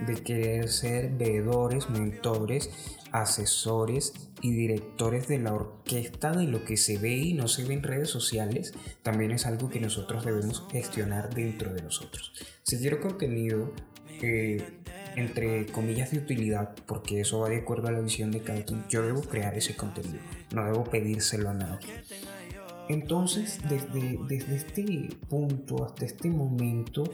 de 0.07 0.15
querer 0.15 0.69
ser 0.69 1.11
veedores, 1.11 1.91
mentores, 1.91 2.71
asesores 3.15 4.13
y 4.43 4.53
directores 4.53 5.29
de 5.29 5.39
la 5.39 5.55
orquesta 5.55 6.33
de 6.33 6.49
lo 6.49 6.65
que 6.65 6.77
se 6.77 6.99
ve 6.99 7.15
y 7.15 7.33
no 7.33 7.47
se 7.47 7.63
ve 7.63 7.75
en 7.75 7.85
redes 7.85 8.11
sociales, 8.11 8.75
también 9.05 9.31
es 9.31 9.47
algo 9.47 9.71
que 9.71 9.79
nosotros 9.79 10.25
debemos 10.25 10.67
gestionar 10.73 11.33
dentro 11.33 11.73
de 11.73 11.81
nosotros. 11.81 12.33
Si 12.65 12.77
quiero 12.77 13.01
contenido 13.01 13.73
eh, 14.21 14.81
entre 15.15 15.67
comillas 15.67 16.11
de 16.11 16.19
utilidad, 16.19 16.75
porque 16.87 17.21
eso 17.21 17.39
va 17.39 17.49
de 17.49 17.59
acuerdo 17.59 17.87
a 17.87 17.93
la 17.93 18.01
visión 18.01 18.33
de 18.33 18.41
cada 18.41 18.65
quien, 18.65 18.85
yo 18.89 19.03
debo 19.03 19.21
crear 19.23 19.57
ese 19.57 19.77
contenido, 19.77 20.19
no 20.53 20.65
debo 20.65 20.83
pedírselo 20.83 21.51
a 21.51 21.55
nadie. 21.55 21.87
Entonces, 22.89 23.61
desde, 23.69 24.19
desde 24.27 24.57
este 24.57 25.09
punto 25.29 25.85
hasta 25.85 26.05
este 26.05 26.31
momento, 26.31 27.05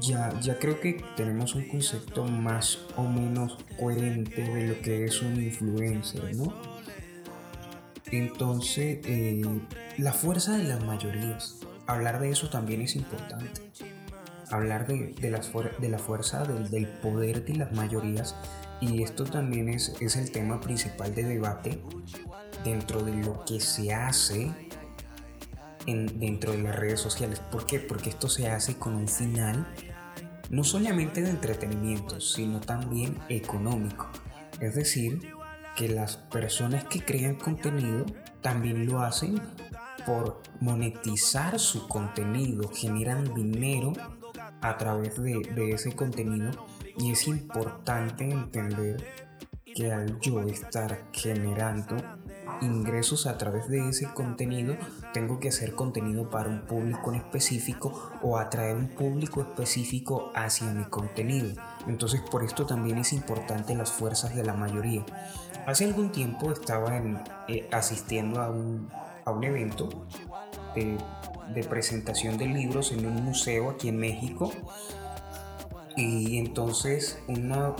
ya, 0.00 0.38
ya 0.40 0.58
creo 0.58 0.80
que 0.80 1.02
tenemos 1.16 1.54
un 1.54 1.68
concepto 1.68 2.24
más 2.24 2.78
o 2.96 3.04
menos 3.04 3.58
coherente 3.78 4.42
de 4.42 4.68
lo 4.68 4.80
que 4.80 5.04
es 5.04 5.22
un 5.22 5.42
influencer, 5.42 6.36
¿no? 6.36 6.52
Entonces, 8.10 9.00
eh, 9.04 9.44
la 9.98 10.12
fuerza 10.12 10.56
de 10.56 10.64
las 10.64 10.82
mayorías, 10.82 11.56
hablar 11.86 12.20
de 12.20 12.30
eso 12.30 12.48
también 12.48 12.80
es 12.80 12.96
importante. 12.96 13.60
Hablar 14.50 14.86
de, 14.86 15.14
de, 15.20 15.30
la, 15.30 15.40
de 15.78 15.88
la 15.88 15.98
fuerza 15.98 16.44
del, 16.44 16.70
del, 16.70 16.86
poder 16.86 17.44
de 17.44 17.56
las 17.56 17.72
mayorías 17.72 18.34
y 18.80 19.02
esto 19.02 19.24
también 19.24 19.68
es, 19.68 19.94
es 20.00 20.16
el 20.16 20.30
tema 20.30 20.60
principal 20.60 21.14
de 21.14 21.24
debate 21.24 21.82
dentro 22.64 23.02
de 23.02 23.14
lo 23.14 23.44
que 23.44 23.60
se 23.60 23.92
hace 23.92 24.50
dentro 25.86 26.52
de 26.52 26.62
las 26.62 26.76
redes 26.76 27.00
sociales. 27.00 27.40
¿Por 27.40 27.66
qué? 27.66 27.78
Porque 27.78 28.10
esto 28.10 28.28
se 28.28 28.48
hace 28.48 28.76
con 28.76 28.94
un 28.94 29.08
final 29.08 29.66
no 30.50 30.64
solamente 30.64 31.22
de 31.22 31.30
entretenimiento, 31.30 32.20
sino 32.20 32.60
también 32.60 33.18
económico. 33.28 34.08
Es 34.60 34.74
decir, 34.74 35.32
que 35.76 35.88
las 35.88 36.16
personas 36.16 36.84
que 36.84 37.00
crean 37.00 37.36
contenido 37.36 38.04
también 38.40 38.86
lo 38.86 39.02
hacen 39.02 39.40
por 40.06 40.42
monetizar 40.60 41.58
su 41.58 41.86
contenido, 41.86 42.70
generan 42.72 43.34
dinero 43.34 43.92
a 44.60 44.76
través 44.78 45.22
de, 45.22 45.40
de 45.54 45.70
ese 45.72 45.92
contenido 45.92 46.50
y 46.96 47.12
es 47.12 47.28
importante 47.28 48.24
entender 48.24 49.04
que 49.74 49.92
al 49.92 50.18
yo 50.20 50.40
estar 50.42 51.04
generando 51.12 51.96
ingresos 52.60 53.26
a 53.26 53.38
través 53.38 53.68
de 53.68 53.88
ese 53.88 54.06
contenido, 54.12 54.76
tengo 55.12 55.40
que 55.40 55.48
hacer 55.48 55.74
contenido 55.74 56.30
para 56.30 56.48
un 56.48 56.62
público 56.62 57.12
en 57.12 57.20
específico 57.20 58.10
o 58.22 58.38
atraer 58.38 58.76
un 58.76 58.88
público 58.88 59.40
específico 59.40 60.30
hacia 60.34 60.72
mi 60.72 60.84
contenido. 60.84 61.50
Entonces 61.86 62.20
por 62.30 62.42
esto 62.42 62.66
también 62.66 62.98
es 62.98 63.12
importante 63.12 63.74
las 63.74 63.92
fuerzas 63.92 64.34
de 64.34 64.44
la 64.44 64.54
mayoría. 64.54 65.04
Hace 65.66 65.84
algún 65.84 66.12
tiempo 66.12 66.50
estaba 66.52 67.00
eh, 67.48 67.68
asistiendo 67.72 68.40
a 68.40 68.50
un, 68.50 68.88
a 69.24 69.30
un 69.30 69.44
evento 69.44 69.88
de 70.74 71.64
presentación 71.64 72.38
de 72.38 72.46
libros 72.46 72.92
en 72.92 73.06
un 73.06 73.24
museo 73.24 73.70
aquí 73.70 73.88
en 73.88 73.98
México 73.98 74.52
y 75.98 76.38
entonces 76.38 77.18
una, 77.26 77.70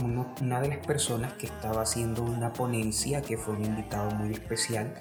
una, 0.41 0.61
de 0.61 0.69
las 0.69 0.85
personas 0.85 1.35
que 1.35 1.47
estaba 1.47 1.83
haciendo 1.83 2.25
una 2.25 2.53
ponencia, 2.53 3.23
que 3.23 3.37
fue 3.37 3.55
un 3.55 3.65
invitado 3.65 4.11
muy 4.11 4.33
especial, 4.33 4.93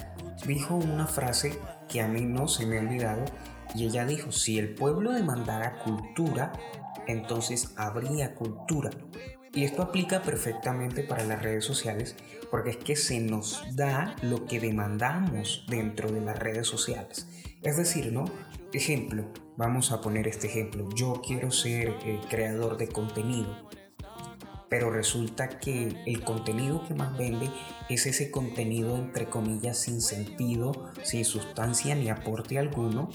dijo 0.46 0.76
una 0.76 1.08
frase 1.08 1.58
que 1.90 2.02
a 2.02 2.08
mí 2.08 2.22
no 2.22 2.48
se 2.48 2.68
me 2.68 2.78
ha 2.78 2.82
olvidado 2.82 3.26
y 3.74 3.86
ella 3.86 4.06
dijo, 4.06 4.32
si 4.32 4.60
el 4.60 4.76
pueblo 4.76 5.14
demandara 5.14 5.80
cultura, 5.80 6.54
entonces 7.08 7.74
habría 7.76 8.36
cultura. 8.36 8.92
Y 9.52 9.64
esto 9.64 9.82
aplica 9.82 10.22
perfectamente 10.22 11.02
para 11.02 11.24
las 11.24 11.42
redes 11.42 11.66
sociales 11.66 12.16
porque 12.52 12.70
es 12.70 12.78
que 12.78 12.96
se 12.96 13.20
nos 13.20 13.64
da 13.76 14.16
lo 14.22 14.46
que 14.46 14.60
demandamos 14.60 15.66
dentro 15.68 16.12
de 16.12 16.22
las 16.22 16.38
redes 16.38 16.68
sociales. 16.68 17.28
Es 17.64 17.78
decir, 17.78 18.14
¿no? 18.14 18.26
Ejemplo, 18.74 19.24
vamos 19.56 19.94
a 19.94 20.02
poner 20.02 20.28
este 20.28 20.48
ejemplo. 20.48 20.90
Yo 20.94 21.22
quiero 21.26 21.52
ser 21.52 21.96
eh, 22.04 22.20
creador 22.30 22.76
de 22.78 22.90
contenido, 22.90 23.70
pero 24.68 24.92
resulta 24.92 25.48
que 25.48 25.96
el 26.06 26.22
contenido 26.22 26.86
que 26.86 26.94
más 26.94 27.18
vende 27.18 27.50
es 27.90 28.06
ese 28.06 28.30
contenido 28.30 28.98
entre 28.98 29.28
comillas 29.28 29.78
sin 29.78 30.02
sentido, 30.02 30.92
sin 31.04 31.24
sustancia 31.24 31.96
ni 31.96 32.10
aporte 32.10 32.60
alguno, 32.60 33.10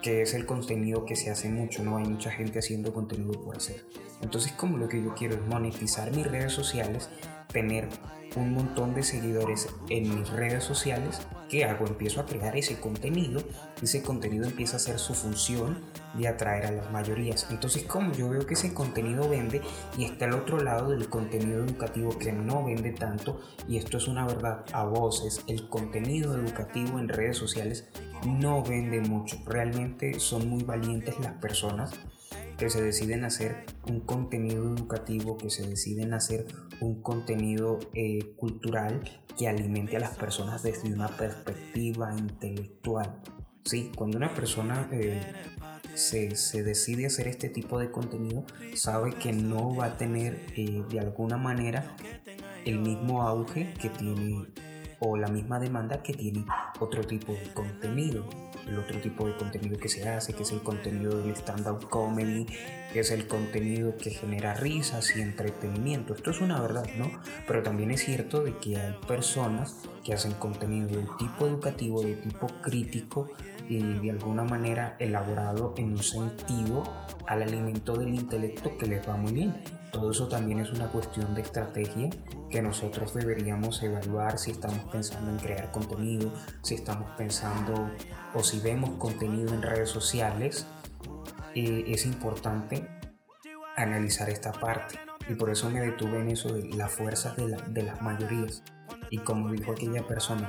que 0.00 0.22
es 0.22 0.32
el 0.32 0.46
contenido 0.46 1.04
que 1.04 1.16
se 1.16 1.30
hace 1.30 1.50
mucho, 1.50 1.84
¿no? 1.84 1.98
Hay 1.98 2.04
mucha 2.04 2.30
gente 2.30 2.58
haciendo 2.58 2.94
contenido 2.94 3.32
por 3.42 3.58
hacer. 3.58 3.84
Entonces 4.22 4.52
como 4.52 4.78
lo 4.78 4.88
que 4.88 5.02
yo 5.02 5.14
quiero 5.14 5.34
es 5.34 5.46
monetizar 5.46 6.10
mis 6.12 6.26
redes 6.26 6.52
sociales, 6.52 7.10
tener 7.52 7.88
un 8.36 8.54
montón 8.54 8.94
de 8.94 9.02
seguidores 9.02 9.68
en 9.88 10.18
mis 10.18 10.30
redes 10.30 10.64
sociales, 10.64 11.20
¿qué 11.48 11.64
hago? 11.64 11.86
Empiezo 11.86 12.20
a 12.20 12.26
crear 12.26 12.56
ese 12.56 12.80
contenido, 12.80 13.42
ese 13.82 14.02
contenido 14.02 14.46
empieza 14.46 14.76
a 14.76 14.80
ser 14.80 14.98
su 14.98 15.14
función 15.14 15.80
de 16.14 16.28
atraer 16.28 16.66
a 16.66 16.70
las 16.72 16.90
mayorías. 16.90 17.46
Entonces, 17.50 17.84
como 17.84 18.12
yo 18.12 18.28
veo 18.30 18.46
que 18.46 18.54
ese 18.54 18.72
contenido 18.72 19.28
vende 19.28 19.60
y 19.98 20.04
está 20.04 20.24
al 20.26 20.34
otro 20.34 20.58
lado 20.58 20.90
del 20.90 21.08
contenido 21.08 21.64
educativo 21.64 22.18
que 22.18 22.32
no 22.32 22.64
vende 22.64 22.92
tanto, 22.92 23.40
y 23.68 23.76
esto 23.76 23.98
es 23.98 24.08
una 24.08 24.26
verdad 24.26 24.64
a 24.72 24.84
voces, 24.84 25.42
el 25.46 25.68
contenido 25.68 26.34
educativo 26.34 26.98
en 26.98 27.08
redes 27.08 27.36
sociales 27.36 27.88
no 28.24 28.62
vende 28.62 29.00
mucho. 29.00 29.36
Realmente 29.46 30.18
son 30.20 30.48
muy 30.48 30.62
valientes 30.62 31.18
las 31.20 31.34
personas 31.34 31.92
que 32.62 32.70
se 32.70 32.80
deciden 32.80 33.24
hacer 33.24 33.66
un 33.88 33.98
contenido 33.98 34.72
educativo, 34.72 35.36
que 35.36 35.50
se 35.50 35.66
deciden 35.66 36.14
hacer 36.14 36.46
un 36.78 37.02
contenido 37.02 37.80
eh, 37.92 38.34
cultural 38.36 39.00
que 39.36 39.48
alimente 39.48 39.96
a 39.96 39.98
las 39.98 40.16
personas 40.16 40.62
desde 40.62 40.92
una 40.92 41.08
perspectiva 41.08 42.14
intelectual. 42.16 43.20
Sí, 43.64 43.90
cuando 43.96 44.16
una 44.16 44.32
persona 44.32 44.88
eh, 44.92 45.20
se, 45.94 46.36
se, 46.36 46.62
decide 46.62 47.06
hacer 47.06 47.26
este 47.26 47.48
tipo 47.48 47.80
de 47.80 47.90
contenido, 47.90 48.44
sabe 48.76 49.12
que 49.14 49.32
no 49.32 49.74
va 49.74 49.86
a 49.86 49.98
tener 49.98 50.46
eh, 50.56 50.84
de 50.88 51.00
alguna 51.00 51.38
manera 51.38 51.96
el 52.64 52.78
mismo 52.78 53.22
auge 53.22 53.74
que 53.74 53.88
tiene 53.88 54.46
o 55.04 55.16
la 55.16 55.28
misma 55.28 55.58
demanda 55.58 56.02
que 56.02 56.14
tiene 56.14 56.44
otro 56.78 57.02
tipo 57.02 57.32
de 57.32 57.52
contenido. 57.52 58.24
El 58.68 58.78
otro 58.78 59.00
tipo 59.00 59.26
de 59.26 59.36
contenido 59.36 59.76
que 59.76 59.88
se 59.88 60.08
hace, 60.08 60.34
que 60.34 60.44
es 60.44 60.52
el 60.52 60.62
contenido 60.62 61.18
del 61.18 61.34
stand-up 61.34 61.88
comedy, 61.88 62.46
que 62.92 63.00
es 63.00 63.10
el 63.10 63.26
contenido 63.26 63.96
que 63.96 64.10
genera 64.10 64.54
risas 64.54 65.16
y 65.16 65.20
entretenimiento. 65.20 66.14
Esto 66.14 66.30
es 66.30 66.40
una 66.40 66.60
verdad, 66.60 66.86
¿no? 66.96 67.10
Pero 67.48 67.64
también 67.64 67.90
es 67.90 68.04
cierto 68.04 68.44
de 68.44 68.56
que 68.58 68.76
hay 68.76 68.94
personas 69.08 69.82
que 70.04 70.14
hacen 70.14 70.34
contenido 70.34 70.88
de 70.88 71.04
tipo 71.18 71.46
educativo, 71.48 72.02
de 72.02 72.14
tipo 72.14 72.46
crítico 72.62 73.28
y 73.68 73.82
de 73.82 74.10
alguna 74.10 74.44
manera 74.44 74.94
elaborado 75.00 75.74
en 75.76 75.92
un 75.92 76.02
sentido 76.02 76.84
al 77.26 77.42
alimento 77.42 77.96
del 77.96 78.14
intelecto 78.14 78.76
que 78.78 78.86
les 78.86 79.08
va 79.08 79.16
muy 79.16 79.32
bien. 79.32 79.81
Todo 79.92 80.10
eso 80.10 80.26
también 80.26 80.58
es 80.58 80.70
una 80.72 80.88
cuestión 80.88 81.34
de 81.34 81.42
estrategia 81.42 82.08
que 82.48 82.62
nosotros 82.62 83.12
deberíamos 83.12 83.82
evaluar 83.82 84.38
si 84.38 84.52
estamos 84.52 84.84
pensando 84.90 85.30
en 85.30 85.36
crear 85.36 85.70
contenido, 85.70 86.32
si 86.62 86.74
estamos 86.74 87.10
pensando 87.18 87.90
o 88.32 88.42
si 88.42 88.58
vemos 88.60 88.92
contenido 88.98 89.52
en 89.52 89.60
redes 89.60 89.90
sociales. 89.90 90.66
Es 91.54 92.06
importante 92.06 92.88
analizar 93.76 94.30
esta 94.30 94.52
parte 94.52 94.98
y 95.28 95.34
por 95.34 95.50
eso 95.50 95.68
me 95.68 95.80
detuve 95.80 96.20
en 96.20 96.30
eso 96.30 96.54
de 96.54 96.70
las 96.70 96.90
fuerzas 96.90 97.36
de, 97.36 97.54
de 97.68 97.82
las 97.82 98.00
mayorías. 98.00 98.62
Y 99.10 99.18
como 99.18 99.50
dijo 99.52 99.72
aquella 99.72 100.06
persona, 100.06 100.48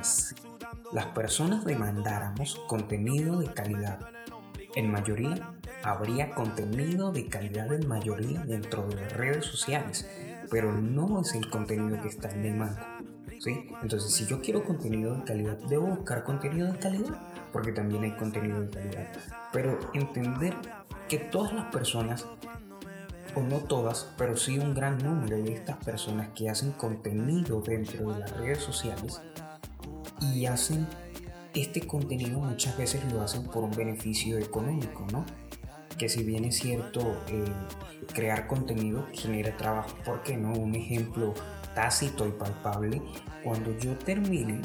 las 0.90 1.06
personas 1.08 1.66
demandáramos 1.66 2.58
contenido 2.66 3.38
de 3.38 3.52
calidad, 3.52 4.00
en 4.74 4.90
mayoría 4.90 5.54
habría 5.84 6.30
contenido 6.30 7.12
de 7.12 7.26
calidad 7.26 7.72
en 7.72 7.86
mayoría 7.86 8.40
dentro 8.40 8.86
de 8.88 8.96
las 8.96 9.12
redes 9.12 9.44
sociales, 9.44 10.08
pero 10.50 10.72
no 10.72 11.20
es 11.20 11.34
el 11.34 11.50
contenido 11.50 12.00
que 12.00 12.08
está 12.08 12.30
en 12.30 12.42
demanda. 12.42 12.98
¿sí? 13.38 13.68
Entonces, 13.82 14.12
si 14.12 14.26
yo 14.26 14.40
quiero 14.40 14.64
contenido 14.64 15.14
de 15.14 15.24
calidad, 15.24 15.58
debo 15.68 15.88
buscar 15.88 16.24
contenido 16.24 16.72
de 16.72 16.78
calidad, 16.78 17.20
porque 17.52 17.72
también 17.72 18.04
hay 18.04 18.12
contenido 18.12 18.62
de 18.62 18.70
calidad. 18.70 19.08
Pero 19.52 19.78
entender 19.92 20.54
que 21.08 21.18
todas 21.18 21.52
las 21.52 21.66
personas 21.66 22.24
o 23.34 23.42
no 23.42 23.58
todas, 23.58 24.08
pero 24.16 24.36
sí 24.36 24.58
un 24.58 24.74
gran 24.74 24.98
número 24.98 25.36
de 25.36 25.52
estas 25.52 25.76
personas 25.84 26.30
que 26.34 26.48
hacen 26.48 26.72
contenido 26.72 27.60
dentro 27.60 28.12
de 28.12 28.20
las 28.20 28.36
redes 28.36 28.60
sociales 28.60 29.20
y 30.20 30.46
hacen 30.46 30.86
este 31.52 31.86
contenido 31.86 32.40
muchas 32.40 32.76
veces 32.76 33.12
lo 33.12 33.20
hacen 33.20 33.44
por 33.44 33.64
un 33.64 33.70
beneficio 33.72 34.38
económico, 34.38 35.06
¿no? 35.12 35.24
Que 35.98 36.08
si 36.08 36.24
bien 36.24 36.44
es 36.44 36.56
cierto, 36.56 37.00
eh, 37.28 37.44
crear 38.12 38.46
contenido 38.46 39.06
genera 39.12 39.56
trabajo, 39.56 39.96
¿por 40.04 40.22
qué 40.22 40.36
no? 40.36 40.52
Un 40.52 40.74
ejemplo 40.74 41.34
tácito 41.74 42.26
y 42.26 42.32
palpable, 42.32 43.02
cuando 43.42 43.76
yo 43.78 43.96
termine 43.96 44.60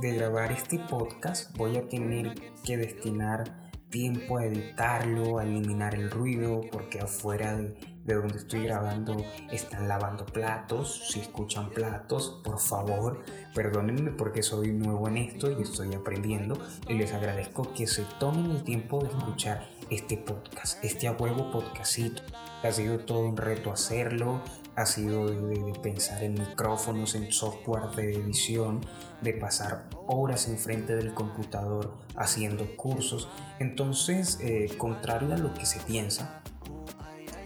de 0.00 0.14
grabar 0.14 0.52
este 0.52 0.78
podcast, 0.78 1.56
voy 1.56 1.76
a 1.76 1.88
tener 1.88 2.34
que 2.64 2.76
destinar 2.76 3.70
tiempo 3.90 4.38
a 4.38 4.46
editarlo, 4.46 5.38
a 5.38 5.44
eliminar 5.44 5.94
el 5.94 6.10
ruido, 6.10 6.62
porque 6.70 7.00
afuera 7.00 7.56
de, 7.56 7.74
donde 8.04 8.38
estoy 8.38 8.64
grabando 8.64 9.16
están 9.50 9.88
lavando 9.88 10.26
platos. 10.26 11.08
Si 11.10 11.20
escuchan 11.20 11.70
platos, 11.70 12.40
por 12.42 12.58
favor, 12.58 13.22
perdónenme 13.54 14.10
porque 14.10 14.42
soy 14.42 14.72
nuevo 14.72 15.08
en 15.08 15.18
esto 15.18 15.50
y 15.50 15.62
estoy 15.62 15.94
aprendiendo. 15.94 16.58
Y 16.88 16.94
les 16.94 17.12
agradezco 17.12 17.72
que 17.74 17.86
se 17.86 18.04
tomen 18.18 18.50
el 18.50 18.64
tiempo 18.64 19.02
de 19.02 19.08
escuchar 19.08 19.68
este 19.90 20.16
podcast, 20.16 20.82
este 20.84 21.08
a 21.08 21.12
huevo 21.12 21.50
podcastito. 21.50 22.22
Ha 22.62 22.72
sido 22.72 23.00
todo 23.00 23.26
un 23.26 23.36
reto 23.36 23.72
hacerlo, 23.72 24.40
ha 24.76 24.86
sido 24.86 25.26
de, 25.26 25.72
pensar 25.80 26.22
en 26.22 26.34
micrófonos, 26.34 27.14
en 27.14 27.32
software 27.32 27.90
de 27.96 28.14
edición, 28.14 28.80
de 29.20 29.32
pasar 29.34 29.88
horas 30.06 30.48
enfrente 30.48 30.94
del 30.94 31.12
computador 31.12 31.94
haciendo 32.16 32.76
cursos. 32.76 33.28
Entonces, 33.58 34.38
eh, 34.40 34.72
contrario 34.78 35.34
a 35.34 35.38
lo 35.38 35.54
que 35.54 35.66
se 35.66 35.80
piensa, 35.80 36.42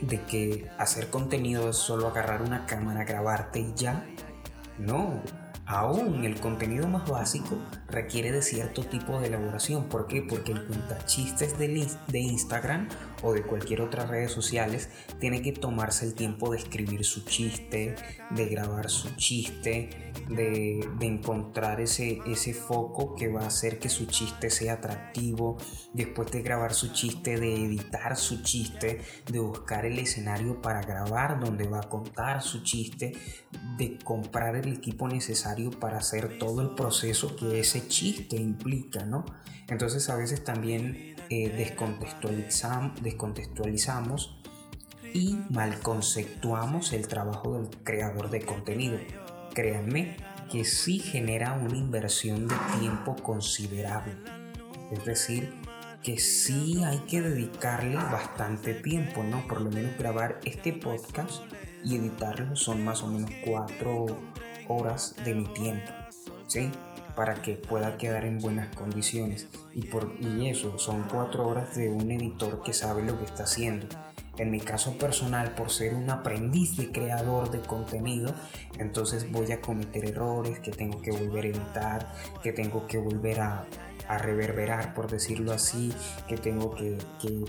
de 0.01 0.21
que 0.23 0.71
hacer 0.79 1.09
contenido 1.11 1.71
es 1.71 1.77
solo 1.77 2.09
agarrar 2.09 2.43
una 2.43 2.67
cámara, 2.67 3.05
grabarte 3.05 3.61
y 3.61 3.75
ya, 3.75 4.05
no 4.79 5.23
Aún 5.67 6.25
el 6.25 6.39
contenido 6.41 6.87
más 6.89 7.09
básico 7.09 7.57
requiere 7.89 8.33
de 8.33 8.43
cierto 8.43 8.85
tipo 8.85 9.19
de 9.19 9.29
elaboración. 9.29 9.85
¿Por 9.85 10.07
qué? 10.07 10.21
Porque 10.21 10.53
el 10.53 10.67
cuentachistes 10.67 11.59
de, 11.59 11.89
de 12.09 12.19
Instagram 12.19 12.89
o 13.25 13.33
de 13.33 13.43
cualquier 13.43 13.81
otra 13.81 14.07
red 14.07 14.29
sociales 14.29 14.91
tiene 15.19 15.41
que 15.43 15.53
tomarse 15.53 16.05
el 16.05 16.15
tiempo 16.15 16.51
de 16.51 16.59
escribir 16.59 17.05
su 17.05 17.25
chiste, 17.25 17.97
de 18.31 18.47
grabar 18.47 18.91
su 18.91 19.17
chiste, 19.17 20.13
de, 20.29 20.87
encontrar 21.01 21.81
ese, 21.81 22.21
ese 22.27 22.55
foco 22.55 23.15
que 23.15 23.29
va 23.29 23.43
a 23.43 23.47
hacer 23.47 23.79
que 23.79 23.89
su 23.89 24.07
chiste 24.07 24.51
sea 24.51 24.75
atractivo, 24.75 25.57
después 25.93 26.31
de 26.31 26.43
grabar 26.43 26.75
su 26.75 26.93
chiste, 26.93 27.39
de 27.39 27.65
editar 27.65 28.17
su 28.17 28.43
chiste, 28.43 29.01
de 29.31 29.39
buscar 29.39 29.87
el 29.87 29.99
escenario 29.99 30.61
para 30.61 30.83
grabar 30.83 31.41
donde 31.41 31.67
va 31.67 31.81
a 31.81 31.89
contar 31.89 32.43
su 32.43 32.63
chiste, 32.63 33.13
de 33.79 33.99
comprar 33.99 34.57
el 34.57 34.73
equipo 34.75 35.09
necesario 35.09 35.71
para 35.71 35.99
hacer 35.99 36.39
todo 36.39 36.61
el 36.61 36.75
proceso 36.75 37.37
que 37.37 37.61
ese 37.61 37.89
chiste 37.89 38.37
implica, 38.37 39.05
¿no? 39.05 39.25
Entonces 39.69 40.11
a 40.11 40.17
veces 40.17 40.45
también 40.45 41.14
eh, 41.31 41.51
descontextualizamos, 41.51 44.37
y 45.15 45.39
malconceptuamos 45.49 46.93
el 46.93 47.07
trabajo 47.07 47.57
del 47.57 47.71
creador 47.85 48.31
de 48.31 48.45
contenido. 48.45 48.99
Créanme 49.55 50.17
que 50.51 50.65
sí 50.65 50.99
genera 50.99 51.53
una 51.53 51.77
inversión 51.77 52.49
de 52.49 52.57
tiempo 52.81 53.15
considerable. 53.17 54.13
Es 54.91 55.05
decir, 55.05 55.55
que 56.03 56.19
sí 56.19 56.83
hay 56.85 56.99
que 56.99 57.23
dedicarle 57.23 57.95
bastante 57.95 58.75
tiempo, 58.75 59.23
¿no? 59.23 59.47
Por 59.47 59.61
lo 59.61 59.71
menos 59.71 59.97
grabar 59.97 60.41
este 60.45 60.73
podcast 60.73 61.43
y 61.85 61.97
editarlo 61.97 62.57
son 62.57 62.85
más 62.85 63.03
o 63.05 63.07
menos 63.07 63.31
cuatro 63.45 64.07
horas 64.69 65.15
de 65.25 65.35
mi 65.35 65.45
tiempo, 65.55 65.93
¿sí? 66.49 66.71
Para 67.17 67.35
que 67.35 67.55
pueda 67.55 67.97
quedar 67.97 68.25
en 68.25 68.39
buenas 68.39 68.75
condiciones. 68.75 69.49
Y, 69.73 69.87
por, 69.87 70.15
y 70.21 70.49
eso 70.49 70.79
son 70.79 71.05
cuatro 71.11 71.47
horas 71.47 71.75
de 71.77 71.89
un 71.89 72.11
editor 72.11 72.63
que 72.63 72.73
sabe 72.73 73.03
lo 73.03 73.19
que 73.19 73.25
está 73.25 73.45
haciendo. 73.45 73.87
En 74.37 74.51
mi 74.51 74.61
caso 74.61 74.99
personal, 74.99 75.55
por 75.55 75.71
ser 75.71 75.95
un 75.95 76.11
aprendiz 76.11 76.77
de 76.77 76.91
creador 76.91 77.51
de 77.53 77.61
contenido, 77.61 78.35
entonces 78.79 79.31
voy 79.31 79.53
a 79.53 79.61
cometer 79.61 80.05
errores 80.07 80.59
que 80.59 80.73
tengo 80.73 81.01
que 81.01 81.13
volver 81.13 81.45
a 81.45 81.49
editar, 81.49 82.13
que 82.43 82.53
tengo 82.53 82.87
que 82.89 82.99
volver 82.99 83.41
a, 83.41 83.65
reverberar, 84.19 84.93
por 84.93 85.11
decirlo 85.11 85.53
así, 85.53 85.95
que 86.29 86.37
tengo 86.37 86.75
que, 86.75 86.99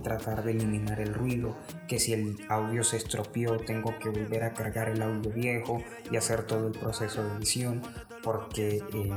tratar 0.04 0.44
de 0.44 0.52
eliminar 0.52 1.02
el 1.02 1.14
ruido, 1.14 1.58
que 1.88 2.00
si 2.00 2.14
el 2.14 2.38
audio 2.48 2.84
se 2.84 2.98
estropeó, 2.98 3.58
tengo 3.58 3.98
que 4.00 4.08
volver 4.10 4.44
a 4.44 4.54
cargar 4.54 4.88
el 4.88 5.02
audio 5.02 5.32
viejo 5.32 5.84
y 6.10 6.16
hacer 6.16 6.44
todo 6.44 6.68
el 6.68 6.74
proceso 6.74 7.24
de 7.24 7.36
edición, 7.38 7.82
porque 8.24 8.82
eh, 8.94 9.12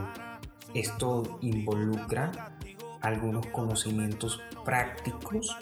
esto 0.79 1.39
involucra 1.41 2.57
algunos 3.01 3.47
conocimientos 3.47 4.41
prácticos 4.65 5.57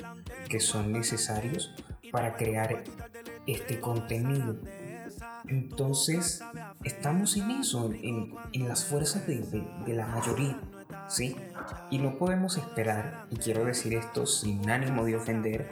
que 0.49 0.61
son 0.61 0.93
necesarios 0.93 1.75
para 2.11 2.37
crear 2.37 2.85
este 3.47 3.81
contenido. 3.81 4.57
Entonces, 5.49 6.43
estamos 6.83 7.37
en 7.37 7.51
eso, 7.53 7.93
en, 7.93 8.35
las 8.67 8.85
fuerzas 8.85 9.27
de, 9.27 9.41
de, 9.87 9.95
la 9.95 10.07
mayoría, 10.07 10.59
¿sí? 11.09 11.37
Y 11.91 11.99
no 11.99 12.19
podemos 12.19 12.57
esperar, 12.57 13.27
y 13.31 13.37
quiero 13.37 13.65
decir 13.65 13.95
esto 13.95 14.27
sin 14.27 14.69
ánimo 14.69 15.05
de 15.05 15.17
ofender, 15.17 15.71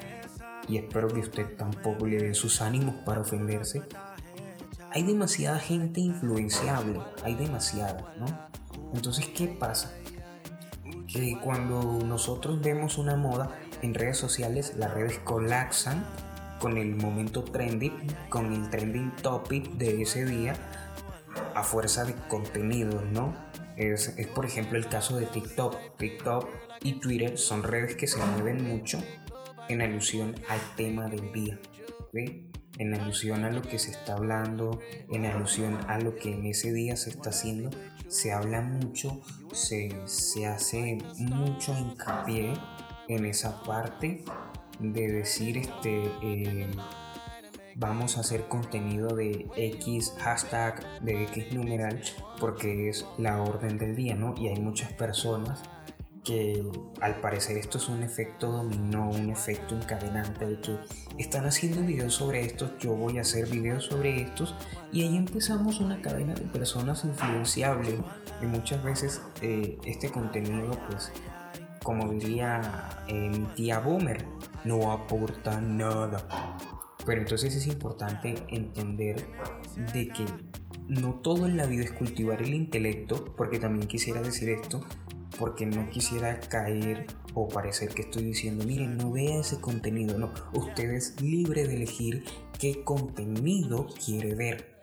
y 0.69 0.79
espero 0.79 1.09
que 1.09 1.21
usted 1.21 1.57
tampoco 1.57 2.07
le 2.07 2.19
dé 2.19 2.35
sus 2.35 2.61
ánimos 2.61 2.95
para 3.05 3.21
ofenderse. 3.21 3.83
Hay 4.93 5.03
demasiada 5.03 5.59
gente 5.59 6.01
influenciable, 6.01 7.01
hay 7.25 7.35
demasiada, 7.35 8.15
¿no? 8.19 8.27
Entonces, 8.95 9.29
¿qué 9.29 9.49
pasa? 9.49 9.93
Que 11.13 11.39
cuando 11.43 11.83
nosotros 12.05 12.61
vemos 12.61 12.97
una 12.97 13.17
moda, 13.17 13.59
en 13.83 13.93
redes 13.93 14.17
sociales 14.17 14.75
las 14.77 14.95
redes 14.95 15.19
colapsan 15.19 16.07
con 16.61 16.79
el 16.79 16.95
momento 16.95 17.45
trending, 17.45 17.93
con 18.31 18.53
el 18.53 18.71
trending 18.71 19.15
topic 19.17 19.73
de 19.73 20.01
ese 20.03 20.25
día 20.25 20.55
a 21.55 21.63
fuerza 21.63 22.05
de 22.05 22.15
contenido, 22.29 23.03
¿no? 23.13 23.35
Es, 23.77 24.15
por 24.35 24.47
ejemplo 24.47 24.79
el 24.79 24.89
caso 24.89 25.17
de 25.17 25.27
TikTok. 25.27 25.97
TikTok 25.99 26.49
y 26.83 27.01
Twitter 27.01 27.37
son 27.37 27.65
redes 27.65 27.97
que 27.97 28.07
se 28.07 28.25
mueven 28.25 28.67
mucho 28.67 29.03
en 29.69 29.83
alusión 29.83 30.35
al 30.49 30.61
tema 30.77 31.09
del 31.09 31.33
día, 31.33 31.59
en 32.79 32.95
alusión 32.95 33.45
a 33.45 33.51
lo 33.51 33.63
que 33.63 33.79
se 33.79 33.91
está 33.91 34.15
hablando, 34.15 34.81
en 35.11 35.27
alusión 35.27 35.79
a 35.89 35.99
lo 35.99 36.15
que 36.15 36.33
en 36.33 36.47
ese 36.47 36.73
día 36.73 36.97
se 36.97 37.11
está 37.11 37.31
haciendo. 37.31 37.71
Se 38.09 38.33
habla 38.33 38.61
mucho, 38.61 39.21
se, 39.53 39.91
se 40.07 40.47
hace 40.47 40.99
mucho 41.19 41.77
hincapié 41.77 42.55
en 43.09 43.25
esa 43.27 43.63
parte 43.63 44.25
de 44.79 45.13
decir 45.13 45.59
este, 45.59 46.11
eh, 46.23 46.71
vamos 47.75 48.17
a 48.17 48.21
hacer 48.21 48.47
contenido 48.49 49.15
de 49.15 49.47
X 49.57 50.15
hashtag, 50.19 51.01
de 51.01 51.25
X 51.25 51.53
numeral, 51.53 52.03
porque 52.41 52.89
es 52.89 53.07
la 53.19 53.43
orden 53.43 53.79
del 53.79 53.97
día, 53.97 54.15
¿no? 54.15 54.35
Y 54.37 54.49
hay 54.49 54.61
muchas 54.61 54.93
personas 54.93 55.63
que 56.25 56.65
al 57.01 57.21
parecer 57.21 57.59
esto 57.59 57.79
es 57.79 57.89
un 57.89 58.03
efecto 58.03 58.51
dominó, 58.51 59.11
un 59.11 59.31
efecto 59.31 59.77
encadenante 59.77 60.47
de 60.47 60.61
que 60.61 60.79
están 61.19 61.45
haciendo 61.45 61.83
videos 61.83 62.15
sobre 62.15 62.45
estos, 62.45 62.71
yo 62.81 62.95
voy 62.95 63.19
a 63.19 63.21
hacer 63.21 63.47
videos 63.49 63.85
sobre 63.85 64.23
estos 64.23 64.55
y 64.91 65.03
ahí 65.03 65.17
empezamos 65.17 65.81
una 65.81 66.01
cadena 66.01 66.35
de 66.35 66.47
personas 66.47 67.05
influenciables 67.05 67.95
y 68.43 68.47
muchas 68.47 68.83
veces 68.83 69.21
eh, 69.43 69.79
este 69.85 70.11
contenido 70.11 70.79
pues 70.89 71.13
como 71.85 72.11
diría 72.11 73.05
eh, 73.07 73.29
mi 73.29 73.45
tía 73.55 73.79
Boomer 73.79 74.25
no 74.65 74.91
aporta 74.91 75.61
nada. 75.61 76.27
Pero 77.07 77.21
entonces 77.21 77.55
es 77.55 77.67
importante 77.67 78.35
entender 78.49 79.27
de 79.93 80.09
que 80.09 80.25
no 80.89 81.15
todo 81.17 81.47
en 81.47 81.59
la 81.59 81.67
vida 81.67 81.85
es 81.85 81.93
cultivar 81.93 82.43
el 82.43 82.55
intelecto 82.55 83.35
porque 83.37 83.59
también 83.59 83.87
quisiera 83.87 84.23
decir 84.23 84.49
esto 84.49 84.81
porque 85.39 85.67
no 85.67 85.89
quisiera 85.91 86.39
caer 86.41 87.07
o 87.35 87.49
parecer 87.49 87.91
que 87.91 88.03
estoy 88.03 88.25
diciendo, 88.25 88.65
miren, 88.65 88.97
no 88.97 89.11
vea 89.11 89.41
ese 89.41 89.61
contenido, 89.61 90.19
no, 90.19 90.33
usted 90.53 90.91
es 90.91 91.21
libre 91.21 91.67
de 91.67 91.75
elegir 91.75 92.25
qué 92.59 92.85
contenido 92.85 93.87
quiere 94.05 94.35
ver. 94.35 94.83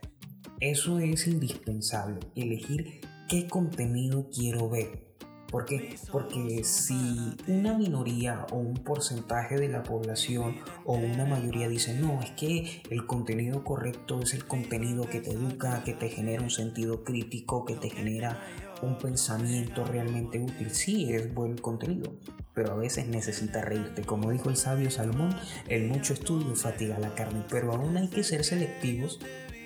Eso 0.60 1.00
es 1.00 1.28
indispensable, 1.28 2.20
elegir 2.36 3.02
qué 3.28 3.48
contenido 3.48 4.30
quiero 4.30 4.70
ver. 4.70 5.12
¿Por 5.52 5.66
qué? 5.66 5.96
Porque 6.14 6.64
si 6.64 7.36
una 7.48 7.78
minoría 7.78 8.46
o 8.52 8.58
un 8.58 8.76
porcentaje 8.76 9.58
de 9.58 9.68
la 9.68 9.84
población 9.84 10.56
o 10.86 10.94
una 10.94 11.26
mayoría 11.26 11.68
dice, 11.68 11.94
no, 11.94 12.22
es 12.22 12.32
que 12.32 12.82
el 12.90 13.06
contenido 13.06 13.66
correcto 13.66 14.22
es 14.22 14.34
el 14.34 14.46
contenido 14.46 15.10
que 15.10 15.20
te 15.20 15.32
educa, 15.32 15.84
que 15.84 15.94
te 15.94 16.08
genera 16.08 16.42
un 16.42 16.52
sentido 16.52 17.04
crítico, 17.04 17.66
que 17.66 17.76
te 17.76 17.90
genera 17.90 18.40
un 18.82 18.98
pensamiento 18.98 19.86
realmente 19.86 20.40
útil. 20.40 20.72
Sí, 20.72 21.14
es 21.14 21.34
buen 21.34 21.58
contenido, 21.58 22.14
pero 22.54 22.74
a 22.74 22.76
veces 22.76 23.08
necesita 23.08 23.62
reírte. 23.62 24.04
Como 24.04 24.32
dijo 24.32 24.50
el 24.50 24.58
sabio 24.58 24.92
Salomón, 24.92 25.36
el 25.68 25.88
mucho 25.88 26.14
estudio 26.14 26.56
fatiga 26.56 27.00
la 27.00 27.14
carne, 27.16 27.44
pero 27.50 27.74
aún 27.74 27.98
hay 27.98 28.08
que 28.08 28.24
ser 28.24 28.44
selectivos 28.44 29.20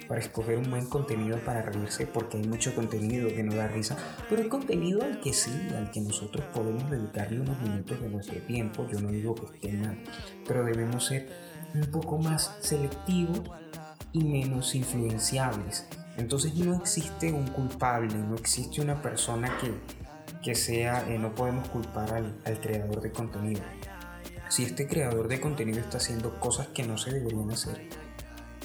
para 0.08 0.21
escoger 0.21 0.58
un 0.58 0.69
buen 0.69 0.86
contenido 0.86 1.38
para 1.39 1.62
reírse, 1.62 2.06
porque 2.06 2.38
hay 2.38 2.47
mucho 2.47 2.75
contenido 2.75 3.28
que 3.28 3.43
no 3.43 3.56
da 3.56 3.67
risa, 3.67 3.97
pero 4.30 4.41
hay 4.41 4.49
contenido 4.49 5.04
al 5.04 5.19
que 5.19 5.34
sí, 5.34 5.51
al 5.75 5.91
que 5.91 6.01
nosotros 6.01 6.45
podemos 6.54 6.89
dedicarle 6.89 7.41
unos 7.41 7.60
minutos 7.62 7.99
de 8.01 8.10
nuestro 8.10 8.39
tiempo. 8.41 8.88
Yo 8.91 8.99
no 8.99 9.10
digo 9.10 9.36
que 9.36 9.56
esté 9.56 9.73
mal, 9.73 9.97
pero 10.47 10.63
debemos 10.63 11.06
ser 11.06 11.28
un 11.73 11.89
poco 11.91 12.17
más 12.17 12.56
selectivos 12.62 13.41
y 14.13 14.23
menos 14.23 14.75
influenciables. 14.75 15.88
Entonces 16.17 16.56
no 16.56 16.75
existe 16.75 17.32
un 17.32 17.47
culpable, 17.47 18.15
no 18.15 18.36
existe 18.36 18.82
una 18.82 19.01
persona 19.01 19.58
que, 19.60 19.73
que 20.41 20.56
sea, 20.56 21.06
eh, 21.10 21.19
no 21.19 21.36
podemos 21.36 21.67
culpar 21.69 22.13
al, 22.13 22.60
creador 22.62 23.01
de 23.01 23.12
contenido. 23.12 23.62
Si 24.49 24.63
este 24.63 24.88
creador 24.88 25.28
de 25.28 25.41
contenido 25.41 25.80
está 25.80 25.97
haciendo 25.97 26.39
cosas 26.39 26.67
que 26.67 26.84
no 26.84 26.97
se 26.97 27.12
deberían 27.12 27.51
hacer, 27.51 27.89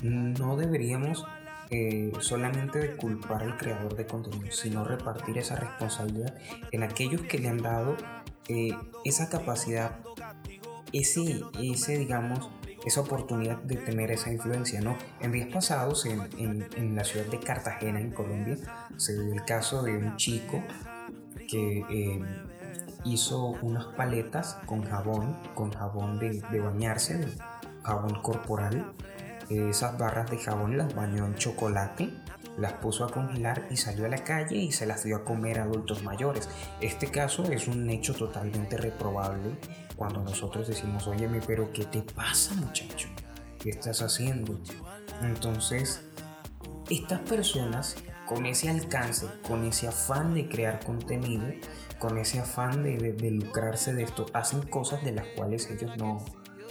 no 0.03 0.57
deberíamos 0.57 1.27
eh, 1.71 2.13
solamente 2.21 2.97
culpar 2.97 3.43
al 3.43 3.57
creador 3.57 3.97
de 3.97 4.07
contenido, 4.07 4.53
sino 4.53 4.85
repartir 4.85 5.39
esa 5.39 5.57
responsabilidad 5.57 6.35
en 6.71 6.83
aquellos 6.83 7.23
que 7.23 7.39
le 7.39 7.49
han 7.49 7.59
dado 7.59 7.97
eh, 8.49 8.73
esa 9.05 9.29
capacidad, 9.29 9.99
ese, 10.93 11.43
ese 11.61 11.99
digamos, 11.99 12.51
esa 12.85 13.01
oportunidad 13.01 13.59
de 13.59 13.77
tener 13.77 14.11
esa 14.11 14.33
influencia, 14.33 14.81
¿no? 14.81 14.97
En 15.21 15.33
días 15.33 15.49
pasados, 15.53 16.07
en, 16.07 16.67
en, 16.77 16.97
la 16.97 17.05
ciudad 17.05 17.27
de 17.27 17.39
Cartagena, 17.39 18.01
en 18.01 18.11
Colombia, 18.11 18.57
se 18.97 19.13
dio 19.15 19.33
el 19.33 19.45
caso 19.45 19.83
de 19.83 19.97
un 19.97 20.17
chico 20.17 20.63
que 21.49 21.85
eh, 21.91 22.21
hizo 23.05 23.49
unas 23.63 23.87
paletas 23.87 24.59
con 24.67 24.83
jabón, 24.85 25.37
con 25.55 25.73
jabón 25.73 26.19
de, 26.19 26.43
de 26.51 26.61
bañarse, 26.61 27.27
jabón 27.83 28.23
corporal. 28.23 28.93
esas 29.49 29.99
barras 29.99 30.31
de 30.31 30.39
jabón 30.39 30.79
las 30.79 30.95
bañó 30.95 31.27
en 31.27 31.35
chocolate, 31.35 32.11
las 32.57 32.75
puso 32.75 33.05
a 33.05 33.11
congelar 33.11 33.67
y 33.71 33.77
salió 33.77 34.07
a 34.07 34.09
la 34.09 34.23
calle 34.23 34.57
y 34.57 34.73
se 34.73 34.87
las 34.87 35.05
dio 35.05 35.17
a 35.17 35.25
comer 35.25 35.61
a 35.61 35.65
adultos 35.65 36.03
mayores. 36.03 36.49
Este 36.81 37.09
caso 37.09 37.45
es 37.45 37.69
un 37.69 37.89
hecho 37.91 38.15
totalmente 38.15 38.77
reprobable 38.77 39.57
cuando 40.01 40.23
nosotros 40.23 40.67
decimos, 40.67 41.07
óyeme, 41.07 41.43
pero 41.47 41.71
¿qué 41.75 41.85
te 41.85 42.01
pasa 42.01 42.55
muchacho? 42.55 43.07
¿Qué 43.59 43.69
estás 43.69 44.01
haciendo? 44.01 44.59
Entonces, 45.21 46.01
estas 46.89 47.21
personas 47.21 47.97
con 48.27 48.47
ese 48.47 48.71
alcance, 48.71 49.27
con 49.47 49.63
ese 49.67 49.89
afán 49.89 50.33
de 50.33 50.49
crear 50.49 50.83
contenido, 50.83 51.45
con 51.99 52.17
ese 52.17 52.41
afán 52.41 52.83
de, 52.83 53.31
lucrarse 53.31 53.93
de 53.93 54.05
esto, 54.05 54.25
hacen 54.33 54.63
cosas 54.63 55.05
de 55.05 55.13
las 55.13 55.27
cuales 55.37 55.69
ellos 55.71 55.95
no, 55.99 56.25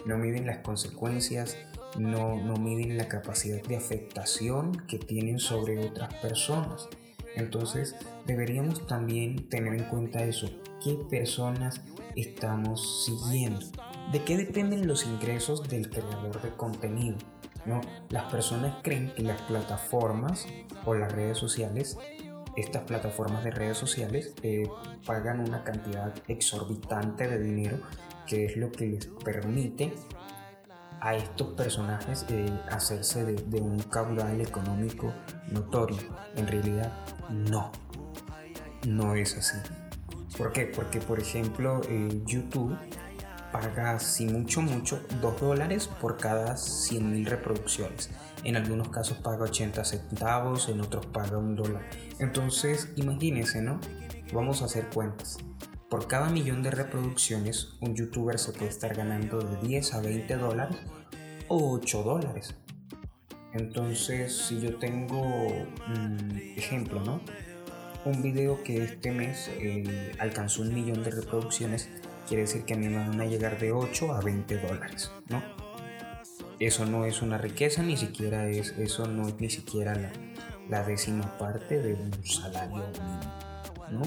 no 0.08 0.18
miden 0.18 0.48
las 0.48 0.64
consecuencias, 0.64 1.56
no, 2.00 2.36
no 2.36 2.56
miden 2.56 2.98
la 2.98 3.08
capacidad 3.08 3.62
de 3.62 3.78
afectación 3.78 4.88
que 4.88 4.98
tienen 4.98 5.38
sobre 5.38 5.78
otras 5.86 6.12
personas. 6.16 6.90
Entonces 7.36 7.96
deberíamos 8.26 8.86
también 8.88 9.48
tener 9.50 9.74
en 9.74 9.86
cuenta 9.86 10.24
eso, 10.24 10.50
qué 10.84 10.98
personas 11.10 11.82
estamos 12.16 13.06
siguiendo. 13.06 13.66
¿De 14.12 14.24
qué 14.24 14.38
dependen 14.38 14.88
los 14.88 15.06
ingresos 15.06 15.68
del 15.70 15.90
creador 15.90 16.42
de 16.42 16.50
contenido? 16.50 17.18
¿No? 17.66 17.82
Las 18.10 18.32
personas 18.32 18.78
creen 18.82 19.14
que 19.16 19.24
las 19.24 19.42
plataformas 19.44 20.48
o 20.86 20.96
las 20.96 21.12
redes 21.12 21.38
sociales, 21.38 21.98
estas 22.56 22.84
plataformas 22.84 23.44
de 23.44 23.52
redes 23.52 23.78
sociales, 23.78 24.34
eh, 24.42 24.64
pagan 25.06 25.42
una 25.42 25.64
cantidad 25.64 26.14
exorbitante 26.28 27.28
de 27.28 27.40
dinero 27.40 27.80
que 28.26 28.46
es 28.46 28.58
lo 28.58 28.72
que 28.72 28.86
les 28.86 29.08
permite 29.08 29.94
a 31.02 31.16
estos 31.16 31.54
personajes 31.54 32.26
eh, 32.30 32.52
hacerse 32.70 33.26
de, 33.26 33.62
un 33.62 33.80
caudal 33.80 34.42
económico 34.42 35.14
notorio. 35.52 35.98
En 36.36 36.48
realidad, 36.48 36.92
no. 37.30 37.72
No 38.88 39.16
es 39.16 39.38
así. 39.38 39.58
¿Por 40.38 40.54
qué? 40.54 40.66
Porque, 40.66 41.00
por 41.00 41.20
ejemplo, 41.20 41.82
eh, 41.88 42.22
YouTube 42.26 42.78
paga, 43.52 44.00
si 44.00 44.26
mucho, 44.26 44.62
mucho, 44.62 45.02
2 45.22 45.42
dólares 45.42 45.88
por 45.88 46.18
cada 46.18 46.56
100.000 46.56 47.26
reproducciones. 47.26 48.10
En 48.44 48.56
algunos 48.56 48.90
casos 48.90 49.18
paga 49.18 49.44
80 49.46 49.84
centavos, 49.84 50.70
en 50.70 50.82
otros 50.82 51.06
paga 51.08 51.38
un 51.38 51.56
dólar. 51.56 51.82
Entonces, 52.20 52.90
imagínense, 52.96 53.62
¿no? 53.62 53.80
Vamos 54.34 54.62
a 54.62 54.66
hacer 54.66 54.88
cuentas. 54.90 55.38
Por 55.90 56.08
cada 56.08 56.30
millón 56.30 56.62
de 56.62 56.72
reproducciones, 56.72 57.70
un 57.82 57.96
youtuber 57.96 58.38
se 58.38 58.52
puede 58.52 58.70
estar 58.70 58.96
ganando 58.96 59.40
de 59.40 59.68
10 59.68 59.94
a 59.96 60.02
20 60.02 60.38
dólares 60.38 60.78
o 61.48 61.72
8 61.74 62.04
dólares. 62.04 62.56
Entonces, 63.54 64.38
si 64.38 64.62
yo 64.62 64.78
tengo, 64.78 65.22
un 65.22 66.54
ejemplo, 66.56 67.02
¿no? 67.02 67.22
un 68.06 68.22
video 68.22 68.64
que 68.64 68.84
este 68.84 69.12
mes 69.12 69.50
eh, 69.60 70.14
alcanzó 70.20 70.62
un 70.62 70.74
millón 70.74 71.04
de 71.04 71.12
reproducciones, 71.12 71.90
quiere 72.28 72.44
decir 72.44 72.64
que 72.64 72.74
a 72.74 72.78
mí 72.78 72.88
me 72.88 72.98
van 72.98 73.20
a 73.20 73.26
llegar 73.26 73.60
de 73.60 73.72
8 73.72 74.14
a 74.14 74.22
20 74.22 74.58
dólares, 74.60 75.12
¿no? 75.28 75.44
Eso 76.60 76.86
no 76.86 77.06
es 77.06 77.22
una 77.22 77.38
riqueza, 77.38 77.84
ni 77.84 77.98
siquiera 77.98 78.48
es, 78.48 78.72
eso 78.78 79.08
no 79.08 79.28
es 79.28 79.40
ni 79.40 79.50
siquiera 79.50 79.96
la, 80.70 80.84
décima 80.84 81.38
parte 81.38 81.82
de 81.82 81.94
un 81.94 82.12
salario 82.24 82.84
¿no? 83.92 84.02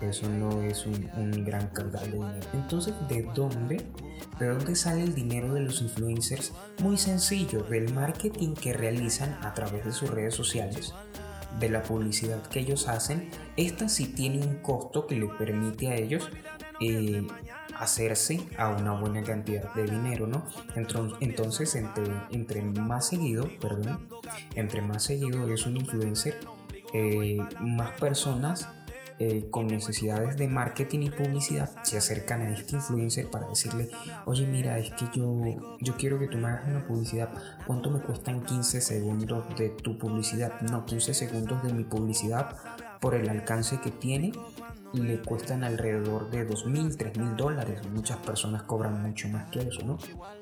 Eso 0.00 0.28
no 0.28 0.62
es 0.62 0.86
un, 0.86 1.44
gran 1.44 1.68
caudal 1.68 2.10
de 2.10 2.16
dinero. 2.16 2.46
Entonces, 2.54 2.94
¿de 3.08 3.22
dónde? 3.34 3.84
¿De 4.38 4.46
dónde 4.46 4.74
sale 4.74 5.02
el 5.02 5.14
dinero 5.14 5.52
de 5.52 5.60
los 5.60 5.82
influencers? 5.82 6.52
Muy 6.78 6.96
sencillo, 6.96 7.62
del 7.64 7.92
marketing 7.92 8.54
que 8.54 8.72
realizan 8.72 9.38
a 9.42 9.52
través 9.52 9.84
de 9.84 9.92
sus 9.92 10.10
redes 10.10 10.34
sociales 10.34 10.94
de 11.58 11.68
la 11.68 11.82
publicidad 11.82 12.42
que 12.44 12.60
ellos 12.60 12.88
hacen, 12.88 13.28
esta 13.56 13.88
sí 13.88 14.06
tiene 14.06 14.38
un 14.38 14.56
costo 14.56 15.06
que 15.06 15.16
le 15.16 15.26
permite 15.28 15.88
a 15.88 15.96
ellos 15.96 16.30
eh, 16.80 17.26
hacerse 17.76 18.46
a 18.56 18.68
una 18.68 18.92
buena 18.92 19.22
cantidad 19.22 19.72
de 19.74 19.84
dinero, 19.84 20.26
¿no? 20.26 20.44
Entonces, 21.20 21.74
entre, 21.74 22.04
entre 22.30 22.62
más 22.62 23.08
seguido, 23.08 23.48
perdón, 23.60 24.08
entre 24.54 24.80
más 24.80 25.02
seguido 25.02 25.52
es 25.52 25.66
un 25.66 25.76
influencer, 25.76 26.38
eh, 26.92 27.38
más 27.60 27.92
personas 28.00 28.68
eh, 29.22 29.48
con 29.50 29.66
necesidades 29.66 30.38
de 30.38 30.48
marketing 30.48 31.00
y 31.00 31.10
publicidad 31.10 31.70
se 31.82 31.98
acercan 31.98 32.40
a 32.40 32.54
este 32.54 32.76
influencer 32.76 33.28
para 33.28 33.46
decirle, 33.48 33.90
oye 34.24 34.46
mira, 34.46 34.78
es 34.78 34.92
que 34.92 35.04
yo, 35.12 35.76
yo 35.78 35.96
quiero 35.98 36.18
que 36.18 36.26
tú 36.26 36.38
me 36.38 36.48
hagas 36.48 36.66
una 36.66 36.86
publicidad, 36.86 37.28
¿cuánto 37.66 37.90
me 37.90 38.00
cuestan 38.00 38.42
15 38.42 38.80
segundos 38.80 39.44
de 39.58 39.68
tu 39.68 39.98
publicidad? 39.98 40.58
No, 40.62 40.86
15 40.86 41.12
segundos 41.12 41.62
de 41.62 41.74
mi 41.74 41.84
publicidad 41.84 42.56
por 42.98 43.14
el 43.14 43.28
alcance 43.28 43.78
que 43.82 43.90
tiene 43.90 44.32
le 44.94 45.20
cuestan 45.20 45.64
alrededor 45.64 46.30
de 46.30 46.48
2.000, 46.48 46.96
3.000 46.96 47.36
dólares. 47.36 47.80
Muchas 47.92 48.16
personas 48.18 48.62
cobran 48.62 49.02
mucho 49.02 49.28
más 49.28 49.50
que 49.50 49.60
eso, 49.60 49.82
¿no? 49.84 49.98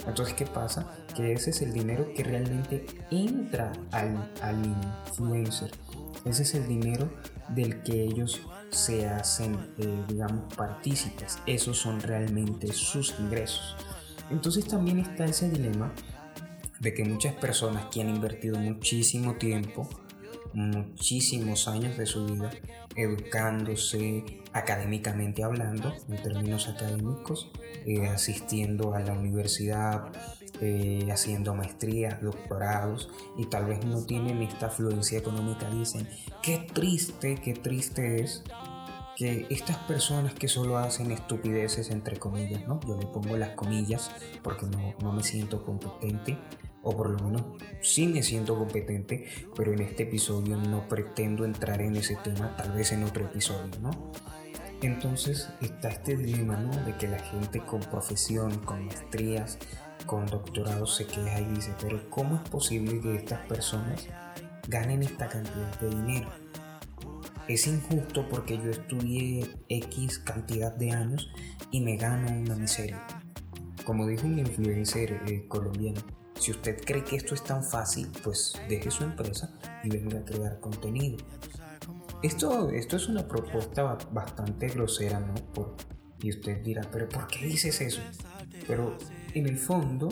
Entonces, 0.06 0.34
¿qué 0.34 0.46
pasa? 0.46 0.88
Que 1.16 1.32
ese 1.32 1.50
es 1.50 1.62
el 1.62 1.72
dinero 1.72 2.06
que 2.14 2.22
realmente 2.22 2.86
entra 3.10 3.72
al, 3.90 4.32
al 4.40 4.64
influencer. 4.64 5.72
Ese 6.24 6.44
es 6.44 6.54
el 6.54 6.66
dinero 6.66 7.10
del 7.48 7.82
que 7.82 8.04
ellos 8.04 8.40
se 8.70 9.08
hacen, 9.08 9.74
eh, 9.78 10.04
digamos, 10.08 10.52
partícipes. 10.54 11.38
Esos 11.46 11.78
son 11.78 12.00
realmente 12.00 12.72
sus 12.72 13.14
ingresos. 13.18 13.76
Entonces 14.30 14.66
también 14.66 14.98
está 14.98 15.24
ese 15.24 15.48
dilema 15.48 15.92
de 16.80 16.94
que 16.94 17.04
muchas 17.04 17.34
personas 17.34 17.86
que 17.86 18.00
han 18.00 18.10
invertido 18.10 18.58
muchísimo 18.58 19.34
tiempo, 19.36 19.88
muchísimos 20.52 21.68
años 21.68 21.96
de 21.96 22.06
su 22.06 22.26
vida 22.26 22.50
educándose 22.94 24.24
académicamente 24.52 25.44
hablando, 25.44 25.94
en 26.08 26.22
términos 26.22 26.68
académicos, 26.68 27.50
eh, 27.86 28.06
asistiendo 28.06 28.94
a 28.94 29.00
la 29.00 29.12
universidad, 29.12 30.12
eh, 30.60 31.08
haciendo 31.10 31.54
maestrías, 31.54 32.20
doctorados 32.20 33.10
y 33.36 33.46
tal 33.46 33.66
vez 33.66 33.84
no 33.84 34.04
tienen 34.04 34.42
esta 34.42 34.66
afluencia 34.66 35.18
económica, 35.18 35.68
dicen, 35.70 36.08
qué 36.42 36.58
triste, 36.72 37.36
qué 37.36 37.54
triste 37.54 38.22
es 38.22 38.42
que 39.16 39.46
estas 39.50 39.76
personas 39.78 40.34
que 40.34 40.46
solo 40.46 40.78
hacen 40.78 41.10
estupideces 41.10 41.90
entre 41.90 42.18
comillas, 42.18 42.66
¿no? 42.68 42.78
Yo 42.86 42.96
le 42.96 43.06
pongo 43.06 43.36
las 43.36 43.50
comillas 43.50 44.10
porque 44.42 44.66
no, 44.66 44.94
no 45.02 45.12
me 45.12 45.24
siento 45.24 45.64
competente 45.64 46.38
o 46.82 46.96
por 46.96 47.10
lo 47.10 47.18
menos 47.24 47.42
sí 47.82 48.06
me 48.06 48.22
siento 48.22 48.56
competente, 48.56 49.26
pero 49.56 49.72
en 49.72 49.80
este 49.80 50.04
episodio 50.04 50.56
no 50.56 50.88
pretendo 50.88 51.44
entrar 51.44 51.82
en 51.82 51.96
ese 51.96 52.16
tema, 52.16 52.56
tal 52.56 52.72
vez 52.72 52.92
en 52.92 53.04
otro 53.04 53.24
episodio, 53.24 53.78
¿no? 53.80 53.90
Entonces 54.82 55.48
está 55.60 55.88
este 55.88 56.16
dilema, 56.16 56.56
¿no? 56.56 56.70
De 56.84 56.96
que 56.96 57.08
la 57.08 57.18
gente 57.18 57.60
con 57.60 57.80
profesión, 57.80 58.58
con 58.60 58.86
maestrías, 58.86 59.58
con 60.08 60.24
doctorados 60.24 60.96
se 60.96 61.06
queja 61.06 61.38
y 61.38 61.44
dice, 61.44 61.74
pero 61.82 62.08
¿cómo 62.08 62.36
es 62.36 62.48
posible 62.48 62.98
que 62.98 63.14
estas 63.14 63.46
personas 63.46 64.06
ganen 64.66 65.02
esta 65.02 65.28
cantidad 65.28 65.78
de 65.80 65.90
dinero? 65.90 66.30
Es 67.46 67.66
injusto 67.66 68.26
porque 68.26 68.56
yo 68.56 68.70
estudié 68.70 69.46
X 69.68 70.18
cantidad 70.20 70.74
de 70.74 70.92
años 70.92 71.30
y 71.70 71.82
me 71.82 71.96
gano 71.98 72.26
una 72.26 72.56
miseria. 72.56 73.06
Como 73.84 74.06
dijo 74.06 74.26
un 74.26 74.38
influencer 74.38 75.20
eh, 75.26 75.46
colombiano, 75.46 76.00
si 76.40 76.52
usted 76.52 76.82
cree 76.84 77.04
que 77.04 77.16
esto 77.16 77.34
es 77.34 77.44
tan 77.44 77.62
fácil, 77.62 78.08
pues 78.24 78.54
deje 78.66 78.90
su 78.90 79.04
empresa 79.04 79.58
y 79.84 79.90
venga 79.90 80.20
a 80.20 80.24
crear 80.24 80.58
contenido. 80.58 81.18
Esto, 82.22 82.70
esto 82.70 82.96
es 82.96 83.08
una 83.08 83.28
propuesta 83.28 83.98
bastante 84.10 84.68
grosera, 84.68 85.20
¿no? 85.20 85.34
Y 86.20 86.30
usted 86.30 86.62
dirá, 86.62 86.82
pero 86.90 87.10
¿por 87.10 87.26
qué 87.26 87.44
dices 87.44 87.80
eso? 87.82 88.00
Pero 88.66 88.96
en 89.38 89.46
el 89.46 89.58
fondo 89.58 90.08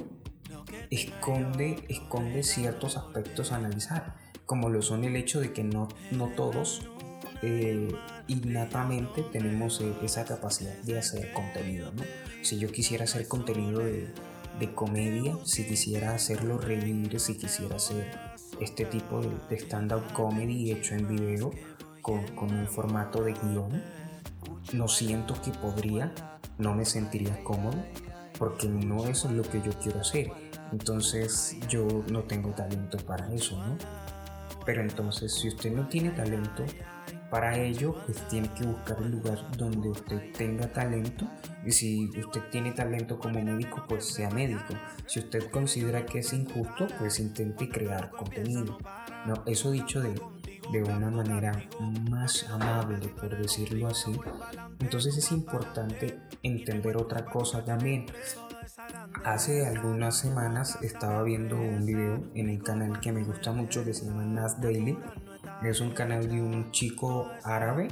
esconde, 0.91 1.85
esconde 1.89 2.43
ciertos 2.43 2.97
aspectos 2.97 3.53
a 3.53 3.57
analizar, 3.57 4.17
como 4.47 4.69
lo 4.69 4.83
son 4.83 5.05
el 5.05 5.17
hecho 5.17 5.41
de 5.41 5.53
que 5.53 5.65
no, 5.65 5.89
no 6.13 6.29
todos 6.29 6.89
eh, 7.43 7.89
innatamente 8.29 9.23
tenemos 9.33 9.81
eh, 9.81 9.93
esa 10.03 10.25
capacidad 10.25 10.77
de 10.83 10.99
hacer 10.99 11.33
contenido, 11.33 11.93
¿no? 11.93 12.03
Si 12.43 12.59
yo 12.59 12.71
quisiera 12.71 13.05
hacer 13.05 13.29
contenido 13.29 13.81
de, 13.81 14.09
de 14.59 14.75
comedia, 14.75 15.37
si 15.45 15.65
quisiera 15.67 16.15
hacerlo 16.15 16.59
reír, 16.59 17.19
si 17.21 17.37
quisiera 17.37 17.77
hacer 17.77 18.11
este 18.61 18.85
tipo 18.87 19.21
de, 19.21 19.57
stand-up 19.57 20.13
comedy 20.13 20.71
hecho 20.71 20.95
en 20.95 21.09
video 21.09 21.51
con, 22.01 22.25
un 22.39 22.67
formato 22.67 23.23
de 23.23 23.33
guion, 23.35 23.83
no 24.73 24.89
siento 24.89 25.35
que 25.43 25.51
podría, 25.51 26.13
no 26.59 26.75
me 26.75 26.85
sentiría 26.85 27.43
cómodo, 27.45 27.77
porque 28.39 28.69
no 28.69 29.07
es 29.07 29.25
lo 29.25 29.43
que 29.43 29.61
yo 29.63 29.73
quiero 29.83 30.01
hacer. 30.01 30.31
Entonces 30.73 31.57
yo 31.69 31.87
no 32.11 32.23
tengo 32.25 32.51
talento 32.51 32.99
para 32.99 33.33
eso, 33.33 33.57
¿no? 33.57 33.77
Pero 34.65 34.83
entonces 34.83 35.33
si 35.35 35.49
usted 35.49 35.73
no 35.73 35.87
tiene 35.89 36.11
talento, 36.11 36.65
para 37.31 37.59
ello, 37.59 37.95
pues 38.07 38.27
tiene 38.29 38.49
que 38.55 38.65
buscar 38.65 38.99
el 39.01 39.11
lugar 39.11 39.39
donde 39.57 39.89
usted 39.91 40.33
tenga 40.33 40.73
talento 40.73 41.27
y 41.65 41.73
si 41.73 42.09
usted 42.19 42.41
tiene 42.51 42.71
talento 42.71 43.19
como 43.19 43.43
médico, 43.43 43.85
pues 43.89 44.07
sea 44.07 44.31
médico. 44.31 44.75
Si 45.07 45.19
usted 45.19 45.51
considera 45.51 46.07
que 46.07 46.21
es 46.21 46.33
injusto, 46.33 46.87
pues 46.99 47.19
intente 47.19 47.69
crear 47.69 48.11
contenido. 48.11 48.79
No, 49.27 49.43
eso 49.47 49.73
dicho 49.73 50.01
de, 50.01 50.15
de 50.73 50.83
una 50.83 51.11
manera 51.11 51.53
más 52.11 52.45
amable, 52.51 53.09
por 53.09 53.37
decirlo 53.37 53.89
así. 53.89 54.19
Entonces 54.81 55.17
es 55.17 55.33
importante 55.33 56.19
entender 56.43 56.97
otra 56.97 57.25
cosa 57.25 57.65
también. 57.65 58.07
Hace 59.25 59.67
algunas 59.67 60.17
semanas 60.19 60.79
estaba 60.83 61.23
viendo 61.23 61.57
un 61.57 61.85
video 61.87 62.23
en 62.35 62.51
un 62.51 62.59
canal 62.59 63.01
que 63.01 63.13
me 63.13 63.25
gusta 63.25 63.53
mucho 63.53 63.85
que 63.85 63.95
se 63.95 64.07
llama 64.07 64.25
Nas 64.25 64.61
Daily 64.61 64.97
es 65.63 65.81
un 65.81 65.91
canal 65.91 66.29
de 66.29 66.41
un 66.41 66.71
chico 66.71 67.31
árabe 67.43 67.89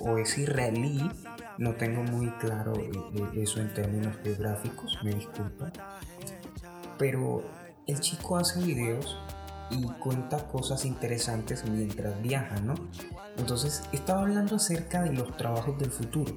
o 0.00 0.18
es 0.18 0.36
israelí. 0.38 1.10
No 1.58 1.74
tengo 1.74 2.02
muy 2.02 2.30
claro 2.32 2.74
eh, 2.76 2.90
eh, 3.14 3.42
eso 3.42 3.60
en 3.60 3.72
términos 3.72 4.16
geográficos, 4.22 4.98
me 5.04 5.12
disculpa. 5.12 5.72
Pero 6.98 7.42
el 7.86 8.00
chico 8.00 8.36
hace 8.36 8.60
videos 8.60 9.16
y 9.70 9.84
cuenta 9.98 10.48
cosas 10.48 10.84
interesantes 10.84 11.64
mientras 11.68 12.20
viaja, 12.22 12.60
¿no? 12.60 12.74
Entonces 13.36 13.82
estaba 13.92 14.22
hablando 14.22 14.56
acerca 14.56 15.02
de 15.02 15.12
los 15.12 15.36
trabajos 15.36 15.78
del 15.78 15.90
futuro 15.90 16.34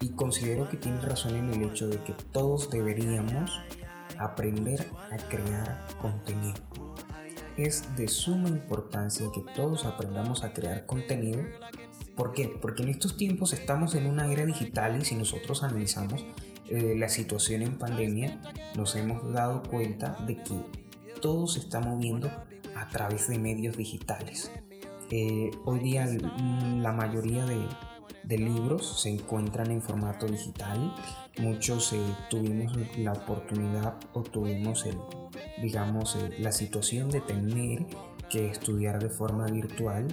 y 0.00 0.10
considero 0.10 0.68
que 0.68 0.76
tiene 0.76 1.00
razón 1.00 1.36
en 1.36 1.52
el 1.52 1.62
hecho 1.62 1.88
de 1.88 1.98
que 1.98 2.14
todos 2.32 2.70
deberíamos 2.70 3.60
aprender 4.18 4.88
a 5.10 5.16
crear 5.28 5.86
contenido 6.00 6.54
es 7.56 7.96
de 7.96 8.08
suma 8.08 8.48
importancia 8.48 9.26
que 9.32 9.42
todos 9.54 9.84
aprendamos 9.84 10.44
a 10.44 10.52
crear 10.52 10.86
contenido. 10.86 11.42
¿Por 12.16 12.32
qué? 12.32 12.48
Porque 12.48 12.82
en 12.82 12.90
estos 12.90 13.16
tiempos 13.16 13.52
estamos 13.52 13.94
en 13.94 14.06
una 14.06 14.30
era 14.30 14.44
digital 14.44 15.00
y 15.00 15.04
si 15.04 15.14
nosotros 15.14 15.62
analizamos 15.62 16.24
eh, 16.68 16.94
la 16.96 17.08
situación 17.08 17.62
en 17.62 17.78
pandemia, 17.78 18.40
nos 18.76 18.96
hemos 18.96 19.32
dado 19.32 19.62
cuenta 19.62 20.16
de 20.26 20.36
que 20.36 20.54
todo 21.20 21.46
se 21.46 21.60
está 21.60 21.80
moviendo 21.80 22.30
a 22.82 22.88
través 22.88 23.28
de 23.28 23.38
medios 23.38 23.76
digitales. 23.76 24.50
Eh, 25.10 25.50
hoy 25.64 25.78
día 25.80 26.08
la 26.80 26.92
mayoría 26.92 27.44
de, 27.44 27.64
de 28.24 28.38
libros 28.38 29.02
se 29.02 29.08
encuentran 29.08 29.70
en 29.70 29.80
formato 29.80 30.26
digital. 30.26 30.92
Muchos 31.38 31.92
eh, 31.92 32.00
tuvimos 32.28 32.76
la 32.98 33.12
oportunidad 33.12 33.94
o 34.14 34.22
tuvimos 34.22 34.84
el, 34.86 34.98
digamos, 35.60 36.16
eh, 36.16 36.30
la 36.40 36.50
situación 36.50 37.08
de 37.08 37.20
tener 37.20 37.86
que 38.28 38.50
estudiar 38.50 39.00
de 39.00 39.10
forma 39.10 39.46
virtual. 39.46 40.08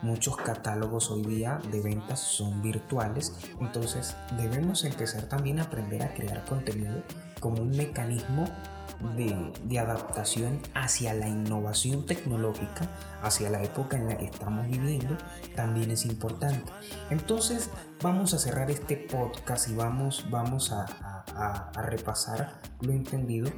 Muchos 0.00 0.36
catálogos 0.36 1.10
hoy 1.10 1.22
día 1.22 1.58
de 1.72 1.80
ventas 1.80 2.20
son 2.20 2.62
virtuales, 2.62 3.34
entonces 3.60 4.16
debemos 4.36 4.84
empezar 4.84 5.24
también 5.24 5.58
a 5.58 5.64
aprender 5.64 6.04
a 6.04 6.14
crear 6.14 6.44
contenido 6.44 7.02
como 7.40 7.62
un 7.62 7.70
mecanismo 7.70 8.44
de, 9.16 9.78
adaptación 9.78 10.60
hacia 10.74 11.14
la 11.14 11.28
innovación 11.28 12.06
tecnológica, 12.06 12.88
hacia 13.22 13.50
la 13.50 13.62
época 13.62 13.96
en 13.96 14.08
la 14.08 14.16
que 14.16 14.26
estamos 14.26 14.68
viviendo, 14.68 15.16
también 15.56 15.90
es 15.90 16.04
importante. 16.04 16.70
Entonces 17.10 17.70
vamos 18.00 18.34
a 18.34 18.38
cerrar 18.38 18.70
este 18.70 18.96
podcast 18.96 19.68
y 19.68 19.74
vamos, 19.74 20.26
vamos 20.30 20.72
a, 20.72 20.84
a 21.34 21.82
repasar 21.82 22.60
lo 22.80 22.92
entendido 22.92 23.50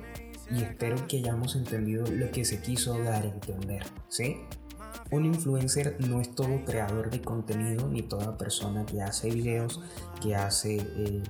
y 0.50 0.62
espero 0.62 1.07
que 1.07 1.18
hayamos 1.18 1.55
entendido 1.55 2.07
lo 2.07 2.31
que 2.31 2.44
se 2.44 2.61
quiso 2.61 2.98
dar 3.03 3.22
a 3.22 3.29
entender, 3.29 3.85
¿sí? 4.09 4.46
Un 5.11 5.25
influencer 5.25 5.96
no 6.07 6.20
es 6.20 6.35
todo 6.35 6.64
creador 6.64 7.11
de 7.11 7.20
contenido 7.20 7.88
ni 7.88 8.03
toda 8.03 8.38
persona 8.38 8.87
que 8.87 9.03
hace 9.03 9.31
videos, 9.31 9.81
que 10.23 10.37
hace 10.37 10.77
eh, 10.77 11.23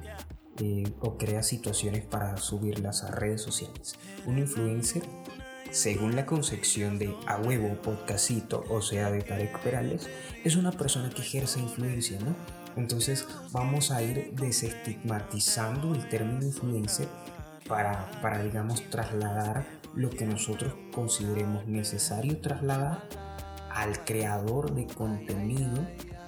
eh, 0.61 0.93
o 1.01 1.17
crea 1.17 1.43
situaciones 1.43 2.05
para 2.05 2.37
subirlas 2.37 3.05
a 3.05 3.11
redes 3.11 3.41
sociales. 3.41 3.95
Un 4.27 4.39
influencer, 4.39 5.03
según 5.71 6.15
la 6.15 6.27
concepción 6.27 6.99
de 6.99 7.17
a 7.27 7.39
huevo 7.39 7.81
podcastito, 7.81 8.65
o 8.69 8.83
sea, 8.83 9.11
de 9.11 9.23
Tarek 9.23 9.59
Perales, 9.61 10.11
es 10.45 10.57
una 10.57 10.73
persona 10.73 11.09
que 11.09 11.23
ejerce 11.23 11.61
influencia, 11.61 12.19
¿no? 12.21 12.37
Entonces 12.77 13.27
vamos 13.51 13.91
a 13.91 14.03
ir 14.03 14.35
desestigmatizando 14.35 15.95
el 15.95 16.07
término 16.11 16.45
influencer 16.45 17.09
para, 17.67 18.11
para, 18.21 18.43
digamos, 18.43 18.83
trasladar 18.91 19.65
lo 19.95 20.11
que 20.11 20.27
nosotros 20.27 20.75
consideremos 20.93 21.67
necesario 21.67 22.39
trasladar 22.41 23.30
al 23.71 24.05
creador 24.05 24.75
de 24.75 24.87
contenido 24.87 25.87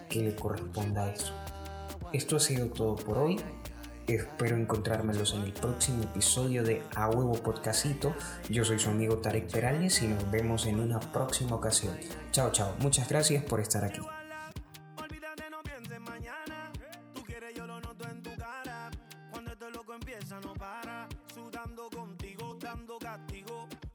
que 0.09 0.21
le 0.21 0.35
corresponda 0.35 1.05
a 1.05 1.11
eso. 1.11 1.35
Esto 2.13 2.37
ha 2.37 2.41
sido 2.41 2.67
todo 2.67 2.97
por 2.97 3.19
hoy. 3.19 3.41
Espero 4.07 4.57
encontrármelos 4.57 5.33
en 5.35 5.43
el 5.43 5.53
próximo 5.53 6.03
episodio 6.03 6.65
de 6.65 6.83
A 6.95 7.09
Huevo 7.09 7.35
Podcastito. 7.35 8.15
Yo 8.51 8.65
soy 8.65 8.79
su 8.79 8.91
amigo 8.91 9.19
Tarek 9.19 9.51
Perales 9.51 10.03
y 10.03 10.09
nos 10.09 10.31
vemos 10.31 10.67
en 10.67 10.81
una 10.81 11.01
próxima 11.01 11.57
ocasión. 11.57 11.97
Chao, 12.31 12.51
chao. 12.51 12.75
Muchas 12.81 13.09
gracias 13.09 13.45
por 13.45 13.61
estar 13.61 13.85
aquí. 13.85 14.01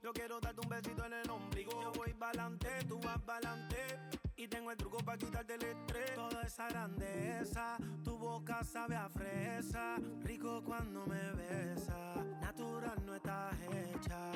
Yo 0.08 0.14
quiero 0.14 0.40
darte 0.40 0.62
un 0.62 0.70
besito 0.70 1.04
en 1.04 1.12
el 1.12 1.30
ombligo. 1.30 1.82
Yo 1.82 1.92
voy 1.92 2.14
pa'lante, 2.14 2.70
tú 2.88 2.98
vas 3.04 3.20
pa'lante. 3.24 4.00
Y 4.38 4.48
tengo 4.48 4.72
el 4.72 4.78
truco 4.78 5.00
para 5.00 5.18
quitarte 5.18 5.56
el 5.56 5.64
estrés. 5.64 6.16
Toda 6.16 6.44
esa 6.44 6.70
grandeza, 6.70 7.76
tu 8.06 8.18
boca 8.18 8.64
sabe 8.64 8.96
a 8.96 9.10
fresa. 9.10 9.98
Rico 10.24 10.64
cuando 10.64 11.06
me 11.08 11.32
besa, 11.34 12.16
natural 12.40 13.06
no 13.06 13.16
estás 13.16 13.54
hecha. 13.70 14.32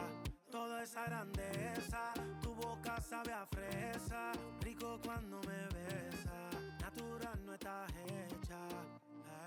Toda 0.52 0.84
esa 0.84 1.06
grandeza, 1.06 2.14
tu 2.42 2.54
boca 2.54 3.00
sabe 3.00 3.32
a 3.32 3.46
fresa. 3.46 4.34
Rico 4.60 5.00
cuando 5.06 5.40
me 5.44 5.68
besa, 5.80 6.50
natural 6.82 7.46
no 7.46 7.54
estás 7.54 7.90
hecha. 8.10 8.60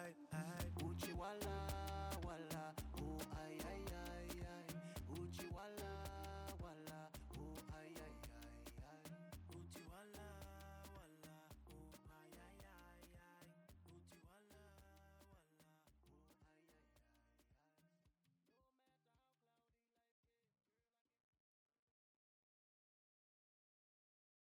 Ay, 0.03 0.17
ay. 0.33 0.73
Uchiwala. 0.87 1.65